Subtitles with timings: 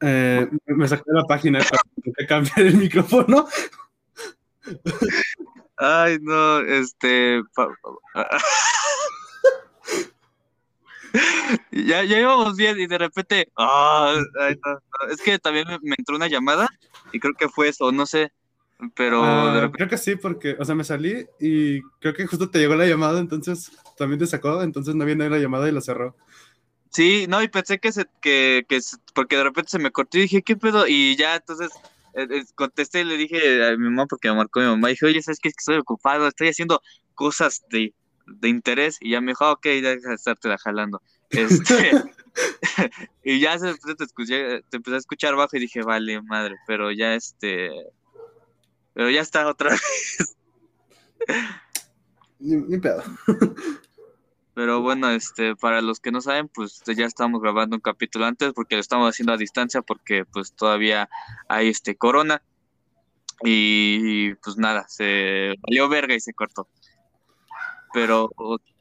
[0.00, 1.82] Eh, me sacó de la página para
[2.28, 3.46] cambiar el micrófono.
[5.76, 7.42] Ay, no, este.
[11.72, 13.48] ya, ya íbamos bien y de repente.
[13.56, 15.12] ah, ay, no, no.
[15.12, 16.68] Es que también me, me entró una llamada
[17.12, 18.32] y creo que fue eso, no sé.
[18.94, 19.76] Pero Ah, de repente.
[19.78, 22.86] creo que sí, porque, o sea, me salí y creo que justo te llegó la
[22.86, 26.14] llamada, entonces también te sacó, entonces no viene la llamada y la cerró.
[26.90, 28.06] Sí, no, y pensé que se.
[28.20, 28.80] Que, que
[29.14, 30.86] porque de repente se me cortó y dije, ¿qué pedo?
[30.86, 31.70] Y ya entonces.
[32.14, 34.92] eh, eh, contesté y le dije a mi mamá porque me marcó mi mamá y
[34.94, 35.48] dije, oye, ¿sabes qué?
[35.48, 36.80] Es que estoy ocupado, estoy haciendo
[37.14, 37.94] cosas de,
[38.26, 41.00] de interés y ya me dijo, "Ah, ok, ya deja de estarte jalando.
[41.30, 41.92] Este,
[43.24, 46.90] y ya se, te, escuché, te empecé a escuchar bajo y dije, vale, madre, pero
[46.92, 47.70] ya este,
[48.94, 50.36] pero ya está otra vez.
[52.40, 53.02] Ni, ni pedo.
[54.58, 58.52] Pero bueno, este, para los que no saben, pues ya estamos grabando un capítulo antes
[58.54, 61.08] porque lo estamos haciendo a distancia porque pues todavía
[61.48, 62.42] hay este corona.
[63.44, 66.66] Y pues nada, se valió verga y se cortó.
[67.92, 68.32] Pero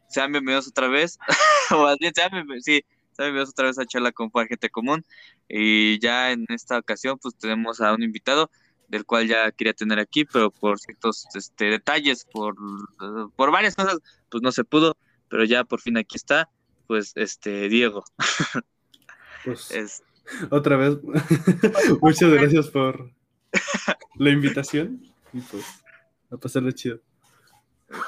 [0.10, 1.20] sean bienvenidos otra vez,
[1.70, 5.06] o más bien sean bienvenidos, otra vez a charla con gente común.
[5.48, 8.50] Y ya en esta ocasión pues tenemos a un invitado
[8.88, 12.56] del cual ya quería tener aquí, pero por ciertos este, detalles, por,
[13.36, 14.00] por varias cosas,
[14.32, 14.98] pues no se pudo
[15.30, 16.50] pero ya por fin aquí está,
[16.88, 18.04] pues este Diego.
[19.44, 20.04] Pues, Es,
[20.50, 20.98] otra vez,
[22.02, 23.12] muchas gracias por
[24.18, 25.02] la invitación
[25.34, 25.64] y pues
[26.30, 27.00] a pasarle chido.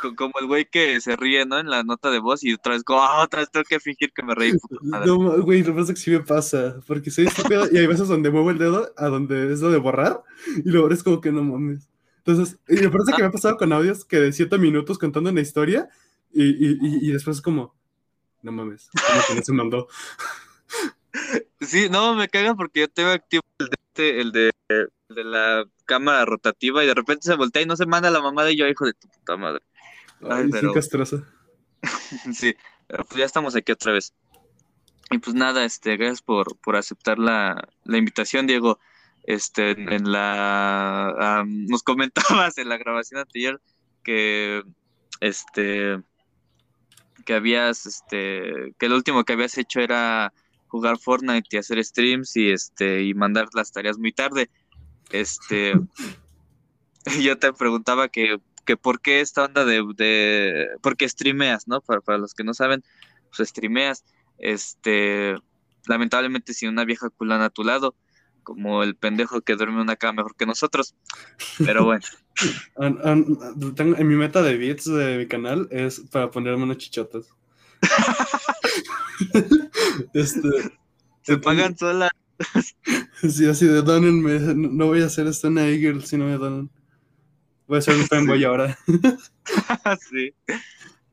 [0.02, 1.58] co- como el güey que se ríe, ¿no?
[1.59, 4.11] En la nota de voz y otra vez, como, "Ah, otra vez tengo que fingir
[4.11, 4.52] que me reí.
[4.52, 5.06] puta madre".
[5.08, 8.09] No, güey, lo que pasa que sí me pasa, porque soy estúpido y hay veces
[8.09, 10.22] donde muevo el dedo a donde es lo de borrar
[10.58, 11.88] y luego es como que no mames.
[12.26, 15.30] Entonces, y me parece que me ha pasado con audios que de 7 minutos contando
[15.30, 15.88] una historia
[16.31, 17.75] y, y, y, y después es como,
[18.41, 19.88] no mames, como que no se mandó.
[21.61, 25.23] Sí, no, me caga porque yo tengo activo el de, este- el de, el de
[25.23, 28.58] la cámara rotativa y de repente se voltea y no se manda la mamada y
[28.58, 29.61] yo, hijo de tu puta madre.
[30.21, 30.52] Ay, Ay,
[32.33, 32.55] sí,
[32.87, 34.14] pero- pues ya estamos aquí otra vez.
[35.11, 38.80] Y pues nada, este, gracias por, por aceptar la, la invitación, Diego.
[39.23, 43.61] Este, en, en la nos comentabas en la grabación anterior
[44.04, 44.64] que
[45.20, 46.02] este
[47.25, 50.33] que habías este que lo último que habías hecho era
[50.67, 54.49] jugar Fortnite y hacer streams y este y mandar las tareas muy tarde.
[55.11, 55.73] Este
[57.21, 61.81] yo te preguntaba que, que por qué esta onda de, de por qué streameas, ¿no?
[61.81, 62.83] Para, para los que no saben,
[63.36, 64.03] pues streameas,
[64.37, 65.36] este
[65.87, 67.95] lamentablemente sin una vieja culana a tu lado,
[68.49, 70.95] como el pendejo que duerme una cama mejor que nosotros.
[71.65, 72.04] Pero bueno,
[72.77, 73.26] An- an-
[73.76, 77.26] tengo- en mi meta de bits de mi canal es para ponerme unas chichotas.
[80.14, 80.49] este,
[81.21, 82.11] se pagan solas.
[83.21, 84.39] Sí, así de donenme.
[84.39, 86.70] No, no voy a hacer esto en Eagle si no me donan.
[87.67, 88.77] Voy a hacer un fanboy ahora.
[90.10, 90.33] sí.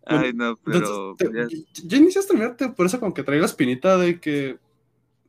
[0.04, 3.40] Ay, no, pero Entonces, te- ya- yo inicié a streamearte, por eso como que traía
[3.40, 4.56] la espinita de que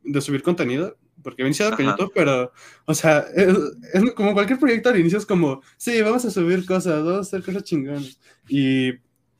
[0.04, 1.96] de subir contenido, porque había iniciado con Ajá.
[1.96, 2.52] YouTube, pero,
[2.84, 3.56] o sea, es,
[3.92, 7.20] es como cualquier proyecto al inicio es como, sí, vamos a subir cosas, vamos a
[7.20, 8.18] hacer cosas chingonas.
[8.48, 8.92] Y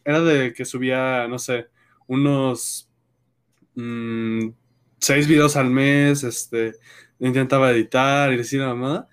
[0.05, 1.69] era de que subía, no sé,
[2.06, 2.88] unos
[3.75, 4.49] mm,
[4.99, 6.75] seis videos al mes, este,
[7.19, 9.09] intentaba editar y decir la mamada.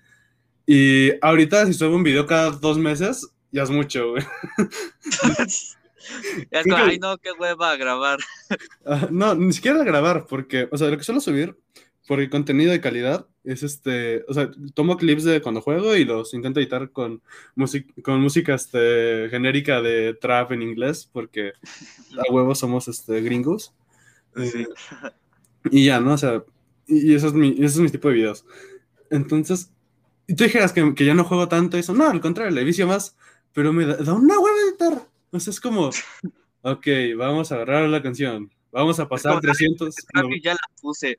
[0.66, 4.24] Y ahorita si subo un video cada dos meses, ya es mucho, güey.
[6.50, 8.18] ya que- ay, no, qué hueva a grabar.
[8.84, 11.56] Ah, no, ni siquiera grabar, porque, o sea, lo que suelo subir
[12.06, 16.04] por el contenido de calidad es este, o sea, tomo clips de cuando juego y
[16.04, 17.22] los intento editar con,
[17.54, 21.52] música con música este, genérica de trap en inglés, porque
[22.18, 23.72] a huevo somos este, gringos.
[24.36, 24.62] Sí.
[24.62, 24.66] Eh,
[25.70, 26.14] y ya, ¿no?
[26.14, 26.44] O sea,
[26.86, 28.44] y y eso es mi, ese es mi tipo de videos.
[29.10, 29.72] Entonces,
[30.26, 32.86] y tú dijeras que, que ya no juego tanto eso, no, al contrario, le vicio
[32.86, 33.16] más,
[33.52, 35.08] pero me da, da una hueva editar.
[35.30, 35.90] O sea, es como,
[36.62, 36.86] ok,
[37.16, 38.50] vamos a agarrar la canción,
[38.80, 39.94] vamos a pasar como, 300.
[40.14, 41.16] no, Travi, ya la puse.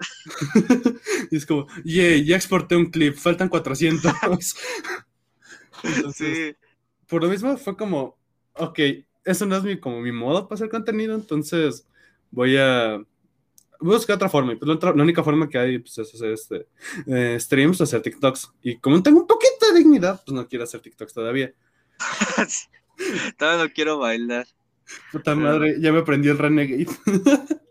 [1.31, 4.11] y es como, yay, ya exporté un clip, faltan 400.
[5.83, 6.55] Entonces, Sí.
[7.07, 8.17] por lo mismo fue como,
[8.53, 8.79] ok,
[9.25, 11.85] eso no es mi, como mi modo para hacer contenido, entonces
[12.31, 12.97] voy a,
[13.79, 14.53] voy a buscar otra forma.
[14.53, 16.67] Y pues la, otra- la única forma que hay pues, es hacer este,
[17.07, 18.51] eh, streams hacer TikToks.
[18.63, 21.53] Y como tengo un poquito de dignidad, pues no quiero hacer TikToks todavía.
[23.37, 24.47] Todavía no quiero bailar.
[25.11, 26.87] Puta madre, ya me aprendí el Renegade.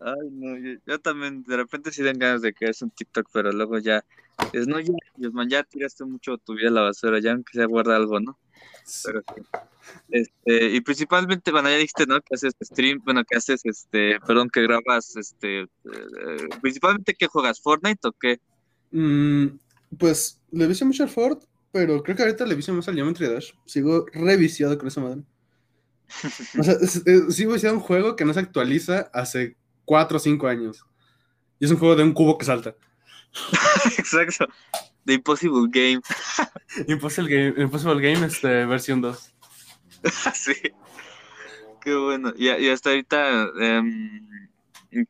[0.00, 3.28] Ay, no, yo, yo también de repente sí dan ganas de que es un TikTok,
[3.32, 4.04] pero luego ya
[4.52, 4.92] es no, ya,
[5.32, 8.38] man, ya tiraste mucho tu vida a la basura, ya aunque sea guarda algo, ¿no?
[9.04, 9.42] Pero sí.
[10.10, 12.20] Este, y principalmente, bueno, ya dijiste, ¿no?
[12.20, 17.60] Que haces stream, bueno, que haces, este, perdón, que grabas, este, eh, principalmente, ¿qué juegas?
[17.60, 18.40] ¿Fortnite o qué?
[18.92, 19.58] Mm,
[19.98, 21.38] pues le vicio mucho al Ford,
[21.76, 23.50] pero creo que ahorita le vicio más al Geometry Dash.
[23.66, 25.20] Sigo reviciado con esa madre.
[26.58, 26.74] O sea,
[27.28, 30.86] sigo viciado un juego que no se actualiza hace 4 o 5 años.
[31.58, 32.74] Y es un juego de un cubo que salta.
[33.98, 34.46] Exacto.
[35.04, 36.00] The Impossible Game.
[36.88, 39.34] Impossible Game, Impossible Game este, versión 2.
[40.32, 40.54] sí.
[41.82, 42.32] Qué bueno.
[42.38, 44.26] Y, y hasta ahorita, em,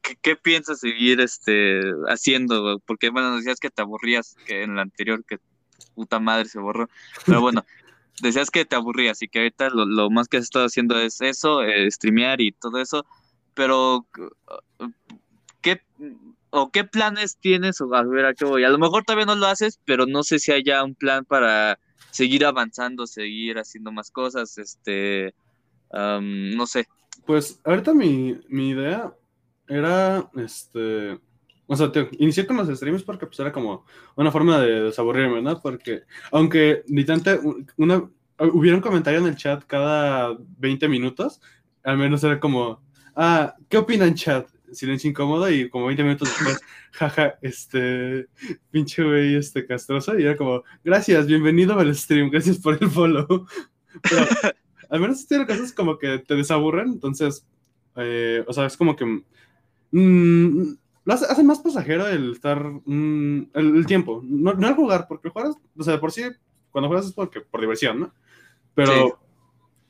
[0.03, 2.83] ¿qué, qué piensas seguir este, haciendo?
[2.85, 5.39] Porque, bueno, decías que te aburrías que en la anterior, que
[5.97, 6.89] puta madre se borró.
[7.25, 7.65] Pero bueno,
[8.23, 11.21] decías que te aburrías y que ahorita lo, lo más que has estado haciendo es
[11.21, 13.05] eso, eh, streamear y todo eso.
[13.55, 14.07] Pero,
[15.63, 15.81] ¿qué,
[16.51, 17.81] o qué planes tienes?
[17.81, 18.65] O a ver, ¿a qué voy?
[18.65, 21.79] A lo mejor todavía no lo haces, pero no sé si haya un plan para
[22.11, 25.35] seguir avanzando, seguir haciendo más cosas, este,
[25.93, 26.87] no sé.
[27.25, 29.13] Pues ahorita mi, mi idea
[29.69, 31.19] era, este,
[31.67, 33.85] o sea, te, inicié con los streams porque pues era como
[34.15, 35.61] una forma de desaburrirme, ¿no?
[35.61, 37.41] Porque aunque literalmente
[37.77, 38.09] una,
[38.39, 41.41] hubiera un comentario en el chat cada 20 minutos,
[41.83, 42.83] al menos era como,
[43.15, 44.49] ah, ¿qué opinan chat?
[44.73, 46.61] Silencio incómodo y como 20 minutos después,
[46.93, 48.27] jaja, este,
[48.71, 53.47] pinche güey, este, castroso, y era como, gracias, bienvenido al stream, gracias por el follow.
[54.03, 54.27] Pero
[54.91, 57.47] al menos tiene cosas como que te desaburren, entonces,
[57.97, 59.23] eh, o sea, es como que
[59.93, 60.75] mm,
[61.07, 65.07] lo hace, hace más pasajero el estar, mm, el, el tiempo, no, no el jugar,
[65.09, 66.25] porque jugar, es- o sea, por sí,
[66.71, 68.13] cuando juegas es porque, por diversión, ¿no?
[68.75, 69.13] Pero Sí.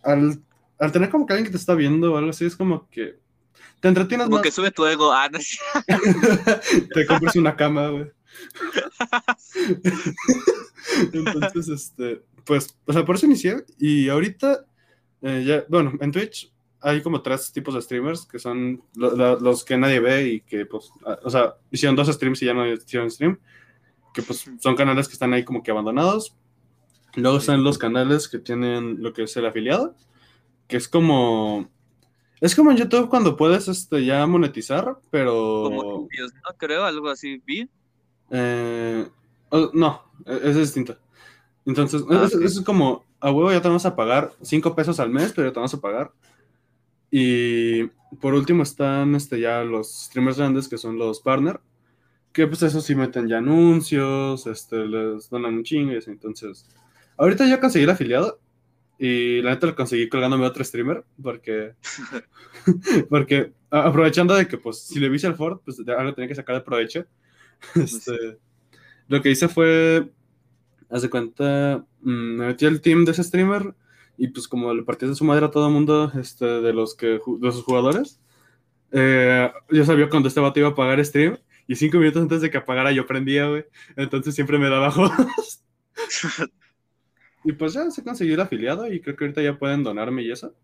[0.04, 0.40] al,
[0.78, 3.18] al tener como que alguien que te está viendo o algo así, es como que
[3.80, 5.12] te entretienes Como más, que sube tu ego.
[5.12, 5.38] Ah, no
[6.94, 8.10] te compras una cama, güey.
[11.12, 13.64] Entonces, este, pues, o sea, por eso inicié.
[13.78, 14.66] Y ahorita,
[15.22, 19.40] eh, ya, bueno, en Twitch hay como tres tipos de streamers que son lo- lo-
[19.40, 22.54] los que nadie ve y que, pues, a- o sea, hicieron dos streams y ya
[22.54, 23.38] no hicieron stream.
[24.14, 26.34] Que, pues, son canales que están ahí como que abandonados.
[27.16, 29.94] Luego están los canales que tienen lo que es el afiliado,
[30.68, 31.68] que es como.
[32.40, 35.62] Es como en YouTube cuando puedes este, ya monetizar, pero.
[35.64, 37.40] como Dios, no creo, algo así.
[37.46, 37.68] Vi.
[38.30, 39.08] Eh,
[39.50, 40.98] oh, no, e- es distinto.
[41.64, 42.42] Entonces, Ah, es, ok.
[42.42, 45.52] es como, a huevo ya te vamos a pagar 5 pesos al mes, pero ya
[45.52, 46.12] te vamos a pagar.
[47.10, 47.84] Y
[48.20, 51.60] por último están este, ya los streamers grandes, que son los partner,
[52.32, 56.10] que pues eso sí meten ya anuncios, este, les donan un chingo y así.
[56.10, 56.66] Entonces,
[57.16, 58.40] ahorita ya conseguí el afiliado
[58.98, 61.74] y la neta lo conseguí colgándome a otro streamer, porque,
[63.10, 66.56] porque aprovechando de que pues si le vise al Ford, pues algo tenía que sacar
[66.56, 67.06] de provecho.
[67.74, 68.38] Este,
[69.08, 70.12] lo que hice fue,
[70.90, 73.74] haz de cuenta, mm, me metí al team de ese streamer
[74.16, 76.94] y pues como le partí de su madre a todo el mundo este, de los
[76.94, 78.20] que de sus jugadores,
[78.92, 81.36] eh, yo sabía cuando este vato iba a pagar stream
[81.66, 83.64] y cinco minutos antes de que apagara yo prendía, güey.
[83.96, 85.62] Entonces siempre me daba host.
[87.44, 90.30] y pues ya se consiguió el afiliado y creo que ahorita ya pueden donarme y
[90.30, 90.54] eso.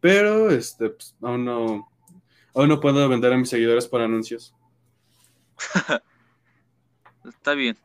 [0.00, 1.88] Pero este, pues, aún no,
[2.54, 4.54] aún no puedo vender a mis seguidores por anuncios.
[7.24, 7.76] Está bien.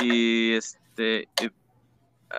[0.00, 1.28] Y este.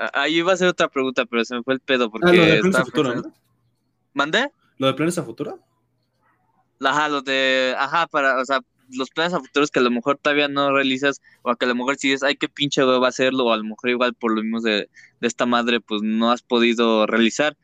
[0.06, 2.34] A- Ahí iba a hacer otra pregunta, pero se me fue el pedo porque Ah,
[2.34, 3.34] lo de planes a futuro, ¿no?
[4.14, 4.50] ¿Mandé?
[4.78, 5.60] ¿Lo de planes a futuro?
[6.82, 7.76] Ajá, los de.
[7.78, 8.40] Ajá, para.
[8.40, 8.60] O sea,
[8.90, 11.76] los planes a futuros que a lo mejor todavía no realizas, o que a lo
[11.76, 14.14] mejor si dices, ay, qué pinche huevo va a hacerlo, o a lo mejor igual
[14.14, 14.90] por lo mismo de,
[15.20, 17.58] de esta madre, pues no has podido realizar.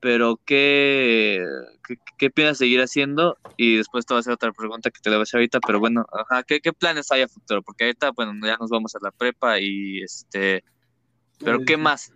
[0.00, 1.42] Pero, ¿qué,
[1.86, 3.38] qué, qué piensas seguir haciendo?
[3.56, 5.60] Y después te voy a hacer otra pregunta que te la voy a hacer ahorita,
[5.60, 7.62] pero bueno, ajá, ¿qué, qué planes hay a futuro?
[7.62, 10.62] Porque ahorita, bueno, ya nos vamos a la prepa y este.
[11.44, 12.12] Pero, ¿qué más?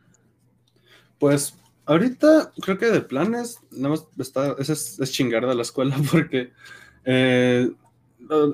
[1.18, 1.54] Pues
[1.86, 6.52] ahorita creo que de planes, nada más está, es, es, chingar de la escuela porque,
[7.04, 7.70] eh,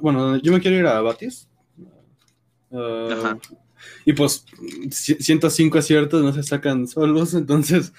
[0.00, 1.48] bueno, yo me quiero ir a Batis.
[2.70, 3.38] eh, Ajá.
[4.04, 4.46] y pues
[4.88, 7.92] ci- 105 aciertos no se sacan solos, entonces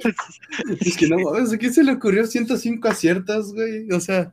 [0.80, 3.90] es que no mames, ¿a quién se le ocurrió 105 aciertos, güey?
[3.92, 4.32] O sea,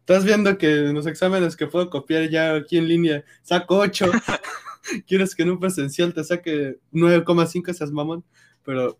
[0.00, 4.10] estás viendo que en los exámenes que puedo copiar ya aquí en línea saco 8.
[5.06, 8.24] Quieres que en un presencial te saque 9,5 seas mamón,
[8.64, 8.98] pero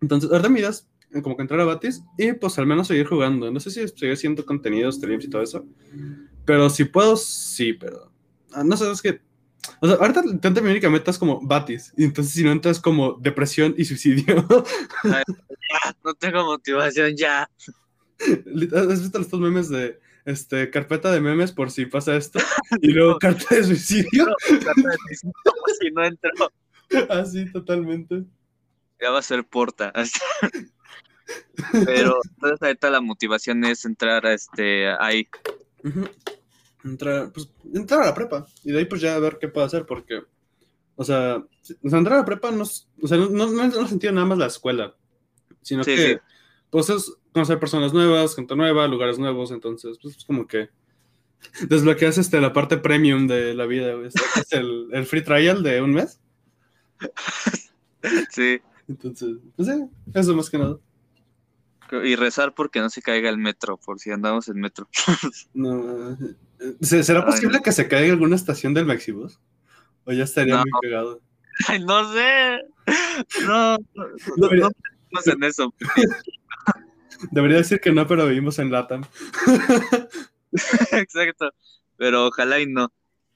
[0.00, 3.50] entonces ahorita miras eh, como que entrar a Batis y pues al menos seguir jugando.
[3.50, 5.66] No sé si seguir haciendo contenidos, streams y todo eso,
[6.44, 8.10] pero si puedo, sí, pero
[8.52, 9.20] ah, no sé, es que
[9.80, 12.80] o sea, ahorita tanta mi única meta es como Batis, y entonces si no entras
[12.80, 14.46] como depresión y suicidio.
[15.04, 15.22] Ya,
[16.04, 17.50] no tengo motivación ya.
[18.20, 22.38] ¿Has visto estos memes de este, carpeta de memes por si pasa esto?
[22.82, 24.26] Y luego carta de suicidio.
[25.80, 26.30] si no entro.
[27.08, 28.24] Así, totalmente.
[29.00, 29.92] Ya va a ser porta.
[31.84, 35.28] Pero entonces ahorita la motivación es entrar a este ahí.
[36.84, 39.66] Entrar, pues, entrar a la prepa y de ahí pues ya a ver qué puedo
[39.66, 40.22] hacer porque,
[40.94, 43.88] o sea, o sea, entrar a la prepa no, o sea, no, no, no, no
[43.88, 44.94] sentido nada más la escuela,
[45.62, 46.18] sino Sí, que sí.
[46.76, 50.68] Pues es conocer personas nuevas, gente nueva, lugares nuevos, entonces pues es como que
[51.70, 54.08] desbloqueas este, la parte premium de la vida, güey.
[54.08, 56.20] Es el, el free trial de un mes,
[58.30, 58.60] Sí.
[58.88, 60.76] entonces, pues sí, eso más que nada.
[62.04, 64.86] Y rezar porque no se caiga el metro, por si andamos en metro.
[65.54, 67.62] No, eh, ¿se- ¿Será Ay, posible no.
[67.62, 69.40] que se caiga alguna estación del Maxibus?
[70.04, 70.60] O ya estaría No.
[70.62, 71.20] muy cagado.
[71.68, 72.58] Ay, no sé.
[73.46, 74.06] No, no,
[74.36, 74.70] no, no
[75.10, 75.74] pensemos en eso.
[77.30, 79.04] Debería decir que no, pero vivimos en Latam.
[80.92, 81.50] Exacto.
[81.96, 82.92] Pero ojalá y no.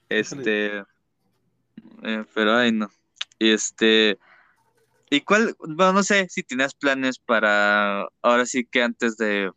[0.09, 0.83] Este.
[2.03, 2.91] eh, pero ay no.
[3.39, 4.19] Y este.
[5.09, 5.55] ¿Y cuál?
[5.59, 8.07] Bueno, no sé si tenías planes para.
[8.21, 9.51] Ahora sí que antes de.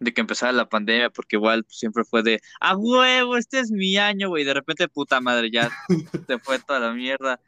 [0.00, 2.40] De que empezara la pandemia, porque igual pues, siempre fue de.
[2.60, 3.36] ¡A huevo!
[3.36, 4.44] Este es mi año, güey.
[4.44, 5.70] De repente, puta madre, ya
[6.26, 7.40] se fue toda la mierda.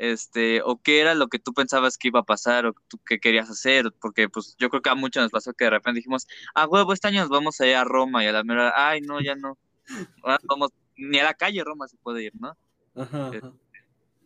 [0.00, 3.20] Este, o qué era lo que tú pensabas que iba a pasar, o tú qué
[3.20, 6.26] querías hacer, porque pues yo creo que a muchos nos pasó que de repente dijimos,
[6.54, 9.02] a huevo, este año nos vamos a ir a Roma y a la mera, ay,
[9.02, 9.58] no, ya no.
[10.22, 12.56] Ahora vamos, ni a la calle Roma se puede ir, ¿no?
[12.94, 13.52] Ajá, ajá.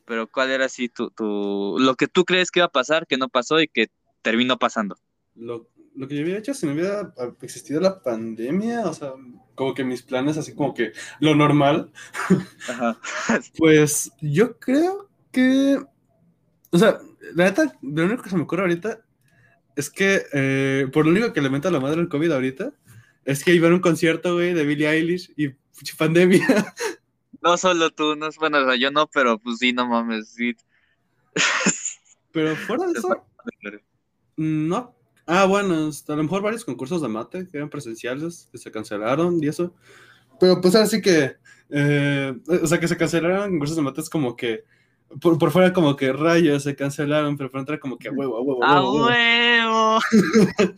[0.05, 3.17] Pero ¿cuál era así tu, tu, lo que tú crees que iba a pasar, que
[3.17, 3.89] no pasó y que
[4.23, 4.97] terminó pasando?
[5.35, 7.13] Lo, lo que yo hubiera hecho si no hubiera
[7.43, 9.15] existido la pandemia, o sea,
[9.57, 11.91] como que mis planes, así como que lo normal,
[12.69, 12.97] Ajá.
[13.59, 15.79] pues yo creo que,
[16.71, 16.99] o sea,
[17.35, 19.01] la neta, lo único que se me ocurre ahorita
[19.77, 22.73] es que, eh, por lo único que le meta la madre el COVID ahorita,
[23.25, 25.51] es que iba a un concierto, güey, de Billie Eilish y
[25.99, 26.47] pandemia.
[27.43, 30.31] No solo tú, no es bueno, o sea, yo no, pero pues sí, no mames,
[30.31, 30.57] sí.
[32.33, 33.23] Pero fuera de eso,
[34.39, 34.97] no.
[35.27, 38.71] Ah, bueno, hasta a lo mejor varios concursos de mate que eran presenciales, que se
[38.71, 39.75] cancelaron y eso.
[40.41, 41.37] Pero pues así que,
[41.69, 44.65] eh, o sea, que se cancelaron concursos de mate es como que,
[45.21, 48.37] por, por fuera como que rayos se cancelaron, pero por dentro como que a huevo,
[48.37, 50.01] a huevo, a ¡A huevo, a huevo.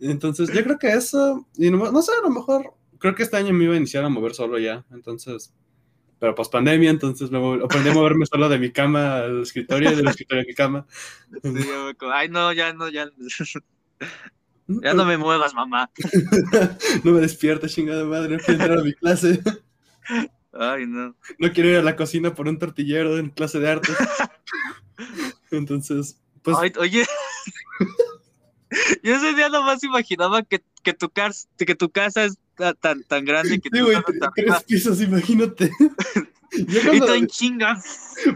[0.00, 3.36] Entonces yo creo que eso, y no, no sé, a lo mejor, creo que este
[3.36, 5.52] año me iba a iniciar a mover solo ya, entonces,
[6.20, 9.96] pero pues pandemia, entonces me aprendí a moverme solo de mi cama al escritorio y
[9.96, 10.86] del escritorio a mi cama.
[11.42, 11.50] Sí,
[12.12, 13.10] Ay, no, ya no, ya.
[14.70, 15.90] Ya no me muevas, mamá.
[17.04, 19.40] no me despierta, chingada madre, no quiero entrar a mi clase.
[20.52, 21.14] Ay, no.
[21.38, 23.96] No quiero ir a la cocina por un tortillero en clase de artes.
[25.50, 27.04] Entonces, pues, Ay, oye.
[29.02, 33.02] Yo ese día nomás imaginaba que, que, tu, cas- que tu casa es ta- tan,
[33.04, 35.70] tan grande que sí, güey, tan- tres pisos, imagínate.
[36.52, 37.84] Yo y tan chingas.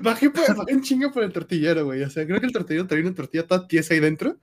[0.01, 2.03] bajé, por- bajé en chinga por el tortillero, güey.
[2.03, 4.39] O sea, creo que el tortillero traía una tortilla toda tiesa ahí dentro.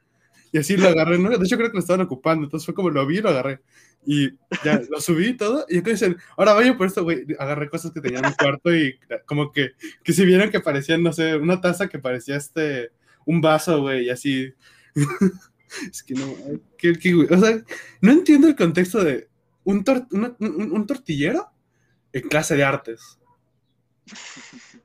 [0.52, 1.30] Y así lo agarré, ¿no?
[1.30, 2.44] De hecho, creo que lo estaban ocupando.
[2.46, 3.62] Entonces fue como lo vi y lo agarré.
[4.06, 4.32] Y
[4.64, 5.66] ya lo subí y todo.
[5.70, 7.26] Y acá dicen, ahora vaya por esto, güey.
[7.38, 9.72] Agarré cosas que tenía en mi cuarto y como que,
[10.04, 12.92] que si vieran que parecían, no sé, una taza que parecía este,
[13.26, 14.54] un vaso, güey, y así.
[15.92, 16.34] es que no,
[16.78, 17.28] qué güey.
[17.30, 17.62] O sea,
[18.02, 19.28] no entiendo el contexto de
[19.66, 21.48] un, tor- un, un tortillero
[22.14, 23.20] en clase de artes.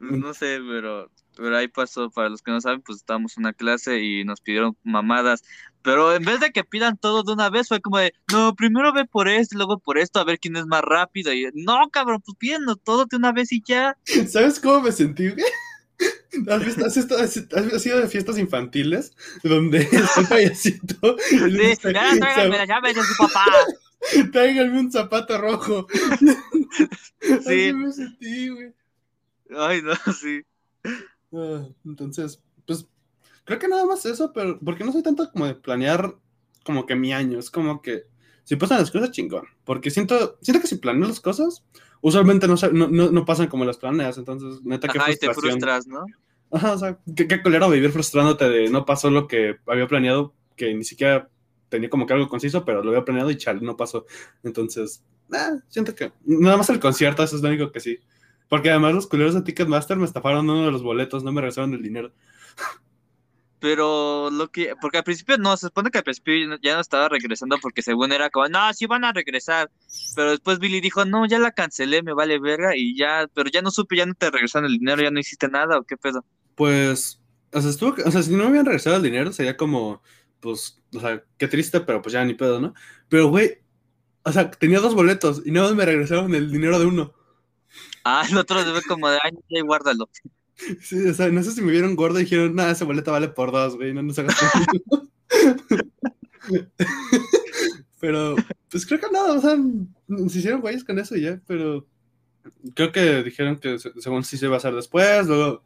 [0.00, 2.10] No sé, pero, pero ahí pasó.
[2.10, 5.42] Para los que no saben, pues estábamos en una clase y nos pidieron mamadas.
[5.82, 8.92] Pero en vez de que pidan todo de una vez, fue como de, no, primero
[8.92, 11.32] ve por esto y luego por esto, a ver quién es más rápido.
[11.32, 13.96] Y no, cabrón, pues pídenlo todo de una vez y ya.
[14.28, 15.44] ¿Sabes cómo me sentí, güey?
[16.48, 17.36] ¿Has, visto- has estado- has-
[17.74, 19.12] has ido de fiestas infantiles
[19.42, 19.78] donde
[20.16, 21.16] el payasito?
[21.18, 23.44] Sí, ya tráiganme su papá.
[24.32, 25.86] Tráiganme un zapato rojo.
[26.18, 27.32] Sí.
[27.34, 28.72] Así me sentí, güey.
[29.56, 30.42] Ay, no, sí.
[31.32, 32.86] Ah, entonces, pues,
[33.44, 36.14] creo que nada más eso, pero porque no soy tanto como de planear
[36.64, 38.04] como que mi año, es como que
[38.44, 39.44] si pasan las cosas, chingón.
[39.64, 41.64] Porque siento, siento que si planeo las cosas,
[42.00, 45.32] usualmente no, no, no, no pasan como las planeas, entonces, neta, qué Ajá, y te
[45.32, 46.04] frustras, ¿no?
[46.50, 50.74] Ajá, o sea, qué, qué vivir frustrándote de no pasó lo que había planeado, que
[50.74, 51.30] ni siquiera
[51.70, 54.04] tenía como que algo conciso, pero lo había planeado y chale, no pasó.
[54.42, 57.98] Entonces, ah, siento que nada más el concierto, eso es lo único que sí.
[58.52, 61.72] Porque además los culeros de Ticketmaster me estafaron uno de los boletos, no me regresaron
[61.72, 62.12] el dinero.
[63.60, 67.08] Pero lo que, porque al principio no, se supone que al principio ya no estaba
[67.08, 69.70] regresando porque según era como, no, sí van a regresar.
[70.14, 73.62] Pero después Billy dijo, no, ya la cancelé, me vale verga y ya, pero ya
[73.62, 76.22] no supe, ya no te regresaron el dinero, ya no hiciste nada o qué pedo.
[76.54, 77.22] Pues,
[77.54, 80.02] o sea, estuvo, o sea, si no me habían regresado el dinero, sería como,
[80.40, 82.74] pues, o sea, qué triste, pero pues ya ni pedo, ¿no?
[83.08, 83.60] Pero, güey,
[84.24, 87.14] o sea, tenía dos boletos y nada más me regresaron el dinero de uno.
[88.04, 90.08] Ah, el otro debe como de, ay, ya guárdalo.
[90.80, 93.28] Sí, o sea, no sé si me vieron gordo y dijeron, nada, ese boleto vale
[93.28, 94.36] por dos, güey, no nos hagas
[98.00, 98.36] Pero,
[98.70, 99.56] pues creo que nada, o sea,
[100.28, 101.86] se hicieron güeyes con eso y ya, pero
[102.74, 105.62] creo que dijeron que según sí se va a hacer después, luego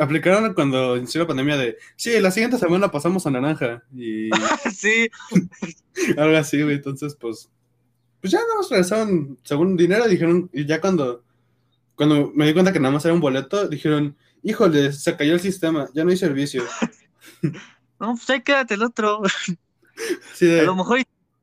[0.00, 4.30] aplicaron cuando inició la pandemia de, sí, la siguiente semana pasamos a naranja y...
[4.74, 5.08] sí.
[6.16, 7.50] algo así, güey, entonces pues,
[8.20, 11.24] pues ya no nos regresaron según dinero, dijeron, y ya cuando,
[11.94, 15.40] cuando me di cuenta que nada más era un boleto, dijeron, híjole, se cayó el
[15.40, 16.64] sistema, ya no hay servicio.
[18.00, 19.22] no, pues ahí quédate el otro.
[20.34, 21.00] Sí, A lo mejor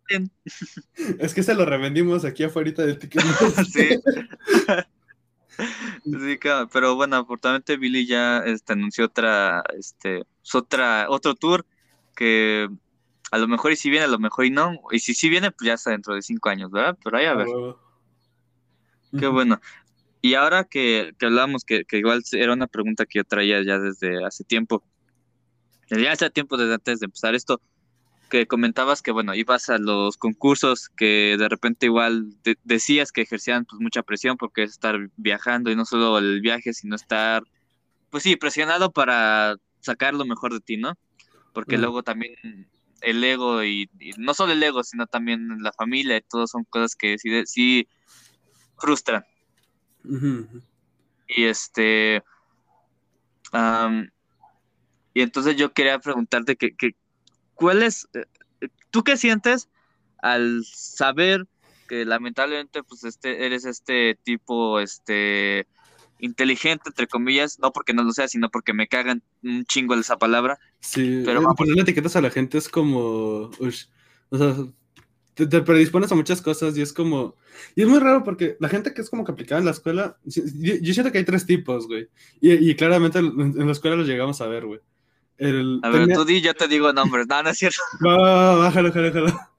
[1.19, 3.21] es que se lo revendimos aquí afuera del ticket.
[3.71, 4.01] sí.
[6.03, 11.65] sí, claro, pero bueno, afortunadamente Billy ya este, anunció otra, este, pues, otra, otro tour
[12.15, 12.67] que
[13.31, 15.51] a lo mejor y si viene, a lo mejor y no, y si sí viene,
[15.51, 16.97] pues ya está dentro de cinco años, ¿verdad?
[17.03, 17.47] Pero ahí a ver.
[19.17, 19.59] Qué bueno.
[20.21, 23.79] Y ahora que, que hablamos, que, que, igual era una pregunta que yo traía ya
[23.79, 24.83] desde hace tiempo,
[25.89, 27.61] ya hace tiempo desde antes de empezar esto,
[28.29, 33.65] que comentabas que, bueno, ibas a los concursos que de repente igual decías que ejercían
[33.65, 37.43] pues mucha presión porque es estar viajando y no solo el viaje, sino estar,
[38.09, 40.97] pues sí, presionado para sacar lo mejor de ti, ¿no?
[41.53, 42.35] Porque luego también
[43.01, 46.95] el ego y, no solo el ego, sino también la familia y todo son cosas
[46.95, 47.87] que sí, sí
[48.77, 49.25] frustran.
[50.03, 52.23] Y este...
[55.13, 56.95] y entonces yo quería preguntarte que, que,
[57.53, 58.25] ¿cuál es, eh,
[58.89, 59.69] tú qué sientes
[60.21, 61.47] al saber
[61.87, 65.67] que lamentablemente pues este eres este tipo este
[66.19, 70.01] inteligente entre comillas, no porque no lo sea, sino porque me cagan un chingo de
[70.01, 70.59] esa palabra.
[70.79, 74.55] Sí, pero ponerle etiquetas a la gente es como o sea,
[75.47, 77.35] te, predispones a muchas cosas y es como
[77.75, 80.17] y es muy raro porque la gente que es como que aplicada en la escuela,
[80.25, 82.07] yo, siento que hay tres tipos, güey.
[82.41, 84.79] Y, claramente en la escuela los llegamos a ver, güey
[85.83, 87.27] a ver, tú di, yo te digo nombres.
[87.27, 87.79] No, no es cierto.
[88.01, 88.17] No,
[88.59, 89.49] bájalo, bájalo, bájalo.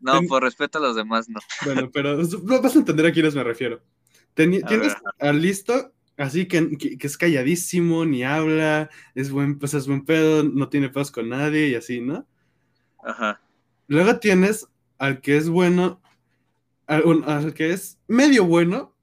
[0.00, 1.40] No, por respeto a los demás, no.
[1.64, 3.80] Bueno, pero vas a entender a quiénes me refiero.
[4.34, 10.04] tienes al listo, así que, que, es calladísimo, ni habla, es buen, pues es buen
[10.04, 12.26] pedo, no tiene pedos con nadie y así, ¿no?
[13.02, 13.40] Ajá.
[13.88, 16.00] Luego tienes al que es bueno,
[16.86, 18.94] al, al que es medio bueno,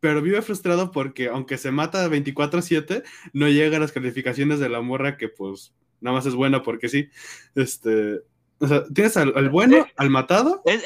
[0.00, 4.80] pero vive frustrado porque aunque se mata 24/7, no llega a las calificaciones de la
[4.80, 7.08] morra que pues nada más es buena porque sí.
[7.54, 8.20] Este,
[8.58, 10.62] o sea, tienes al, bueno, al matado.
[10.66, 10.80] Eh,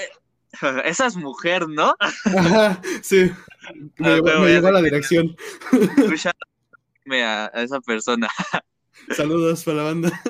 [0.85, 1.95] esa es mujer, ¿no?
[2.01, 3.31] Ajá, sí.
[3.99, 5.37] Me, llevó, a la dirección.
[5.73, 6.35] Escúchame
[7.25, 8.29] a, esa persona.
[9.17, 10.23] Saludos para la banda.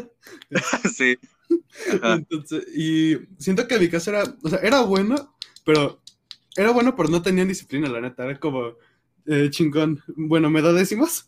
[0.95, 1.19] sí.
[2.03, 6.01] Entonces, y siento que mi caso era, o sea, era bueno, pero
[6.57, 8.25] era bueno, pero no tenía disciplina, la neta.
[8.25, 8.75] Era como
[9.27, 10.03] eh, chingón.
[10.17, 11.27] Bueno, ¿me da décimos?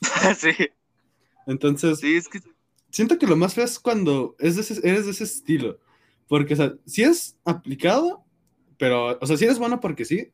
[0.38, 0.52] sí.
[1.46, 2.40] Entonces, sí, es que...
[2.90, 5.78] siento que lo más feo es cuando es de ese, eres de ese estilo.
[6.26, 8.24] Porque, o sea, si es aplicado,
[8.78, 10.30] pero, o sea, si eres bueno porque sí,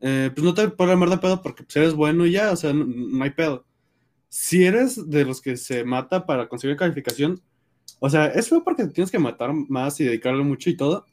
[0.00, 2.72] eh, pues no te armar de pedo porque pues, eres bueno y ya, o sea,
[2.72, 3.66] no, hay pedo.
[4.28, 7.40] Si eres de los que se mata para conseguir calificación,
[8.00, 11.06] o sea, es feo porque tienes que matar más y dedicarle mucho y todo,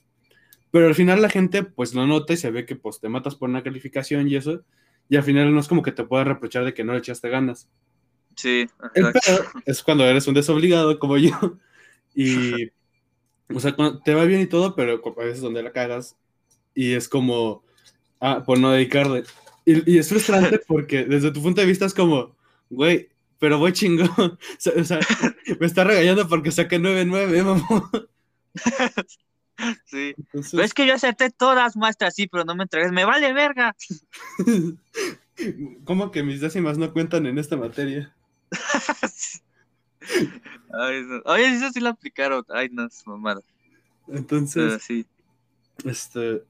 [0.72, 3.36] pero al final la gente pues lo nota y se ve que pues te matas
[3.36, 4.64] por una calificación y eso,
[5.10, 7.30] y al final no es como que te pueda reprochar de que no le echaste
[7.30, 7.70] ganas.
[8.36, 8.68] Sí.
[8.96, 9.12] El
[9.66, 11.32] es cuando eres un desobligado como yo
[12.16, 12.72] y,
[13.54, 16.18] o sea, te va bien y todo, pero a veces donde la cagas
[16.74, 17.64] y es como,
[18.20, 19.24] ah, por no dedicarle.
[19.66, 22.36] Y, y es frustrante porque desde tu punto de vista es como,
[22.70, 23.11] güey,
[23.42, 24.06] pero voy chingo.
[24.78, 25.00] O sea,
[25.60, 27.92] me está regañando porque saqué 9-9, mamá.
[29.86, 30.16] Sí.
[30.34, 32.92] es que yo acerté todas, maestra, sí, pero no me entregues.
[32.92, 33.76] Me vale verga.
[35.84, 38.12] ¿Cómo que mis décimas no cuentan en esta materia?
[41.26, 42.44] Oye, eso sí lo aplicaron.
[42.50, 43.42] Ay, no, es mamada.
[44.08, 45.06] Entonces, sí.
[45.86, 46.42] Este.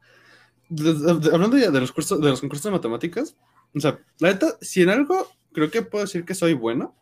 [1.33, 3.35] hablando ya de los cursos, de los concursos de matemáticas,
[3.75, 6.95] o sea, la neta, si en algo creo que puedo decir que soy bueno,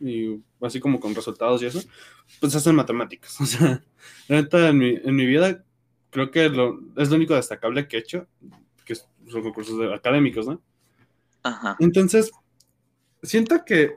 [0.00, 1.80] y así como con resultados y eso,
[2.40, 3.36] pues hacen matemáticas.
[3.40, 3.82] O sea,
[4.28, 5.64] la neta, en mi, en mi vida,
[6.10, 8.26] creo que lo, es lo único destacable que he hecho,
[8.84, 10.62] que son concursos académicos, ¿no?
[11.42, 11.76] Ajá.
[11.78, 12.30] Entonces,
[13.22, 13.92] siento que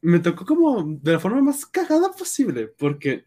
[0.00, 3.24] me tocó como de la forma más cagada posible, porque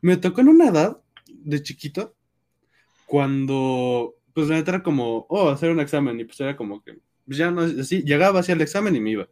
[0.00, 2.14] me tocó en una edad de chiquito,
[3.06, 6.98] cuando, pues la neta era como, oh, hacer un examen, y pues era como que,
[7.32, 9.28] pues, ya no, así, llegaba hacia el examen y me iba.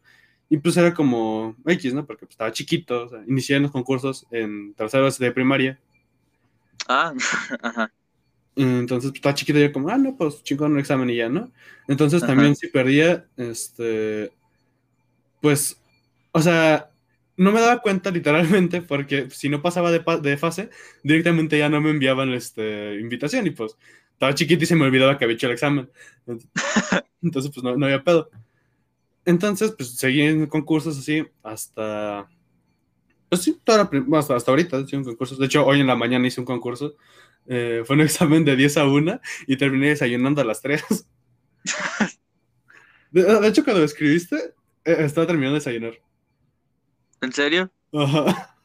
[0.49, 2.05] Y pues era como X, ¿no?
[2.05, 5.79] Porque pues, estaba chiquito, o sea, inicié en los concursos en terceros de primaria.
[6.87, 7.13] Ah,
[7.61, 7.91] ajá.
[8.55, 11.29] Entonces, pues, estaba chiquito y yo como, ah, no, pues chingón un examen y ya,
[11.29, 11.51] ¿no?
[11.87, 14.31] Entonces también si perdía, este,
[15.39, 15.81] pues
[16.31, 16.91] o sea,
[17.37, 20.69] no me daba cuenta literalmente porque si no pasaba de, fase,
[21.03, 23.77] directamente ya no me enviaban este, invitación y pues
[24.13, 25.89] estaba chiquito y se me olvidaba que había hecho el examen.
[27.21, 28.29] Entonces, pues no, no había pedo.
[29.25, 32.27] Entonces, pues seguí en concursos así hasta...
[33.29, 33.61] Pues sí,
[34.13, 35.35] hasta, hasta ahorita hice un concurso.
[35.37, 36.95] De hecho, hoy en la mañana hice un concurso.
[37.47, 40.83] Eh, fue un examen de 10 a 1 y terminé desayunando a las 3.
[43.11, 44.35] de, hecho, cuando lo escribiste,
[44.83, 45.93] eh, estaba terminando de desayunar.
[47.21, 47.71] ¿En serio?
[47.93, 48.57] Ajá.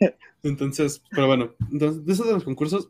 [0.42, 2.88] Entonces, pero bueno, entonces, de esos de los concursos,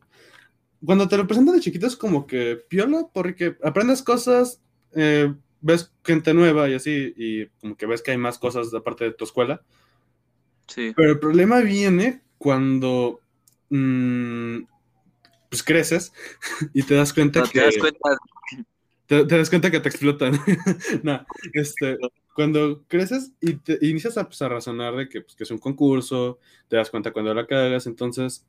[0.84, 4.60] cuando te lo presentan de chiquito es como que piola, porque aprendes cosas,
[4.96, 9.04] eh, ves gente nueva y así, y como que ves que hay más cosas aparte
[9.04, 9.62] de tu escuela.
[10.66, 10.92] Sí.
[10.96, 13.20] Pero el problema viene cuando
[13.70, 14.58] mm,
[15.48, 16.12] pues creces
[16.74, 17.60] y te das cuenta que...
[17.60, 17.98] Te das cuenta...
[19.06, 20.32] Te, das cuenta que te explotan.
[21.04, 21.96] no, este,
[22.34, 25.58] cuando creces y te inicias a, pues, a razonar de que, pues, que es un
[25.58, 28.44] concurso, te das cuenta cuando la cagas, entonces,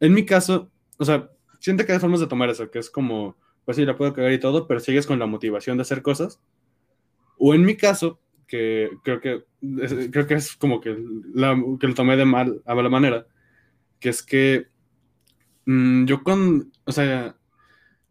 [0.00, 3.36] en mi caso, o sea, siento que hay formas de tomar eso, que es como,
[3.64, 6.40] pues sí, la puedo cagar y todo, pero sigues con la motivación de hacer cosas.
[7.38, 9.44] O en mi caso, que creo que,
[10.10, 10.96] creo que es como que,
[11.32, 13.26] la, que lo tomé de mal, a mala manera,
[14.00, 14.66] que es que
[15.66, 17.36] mm, yo con, o sea,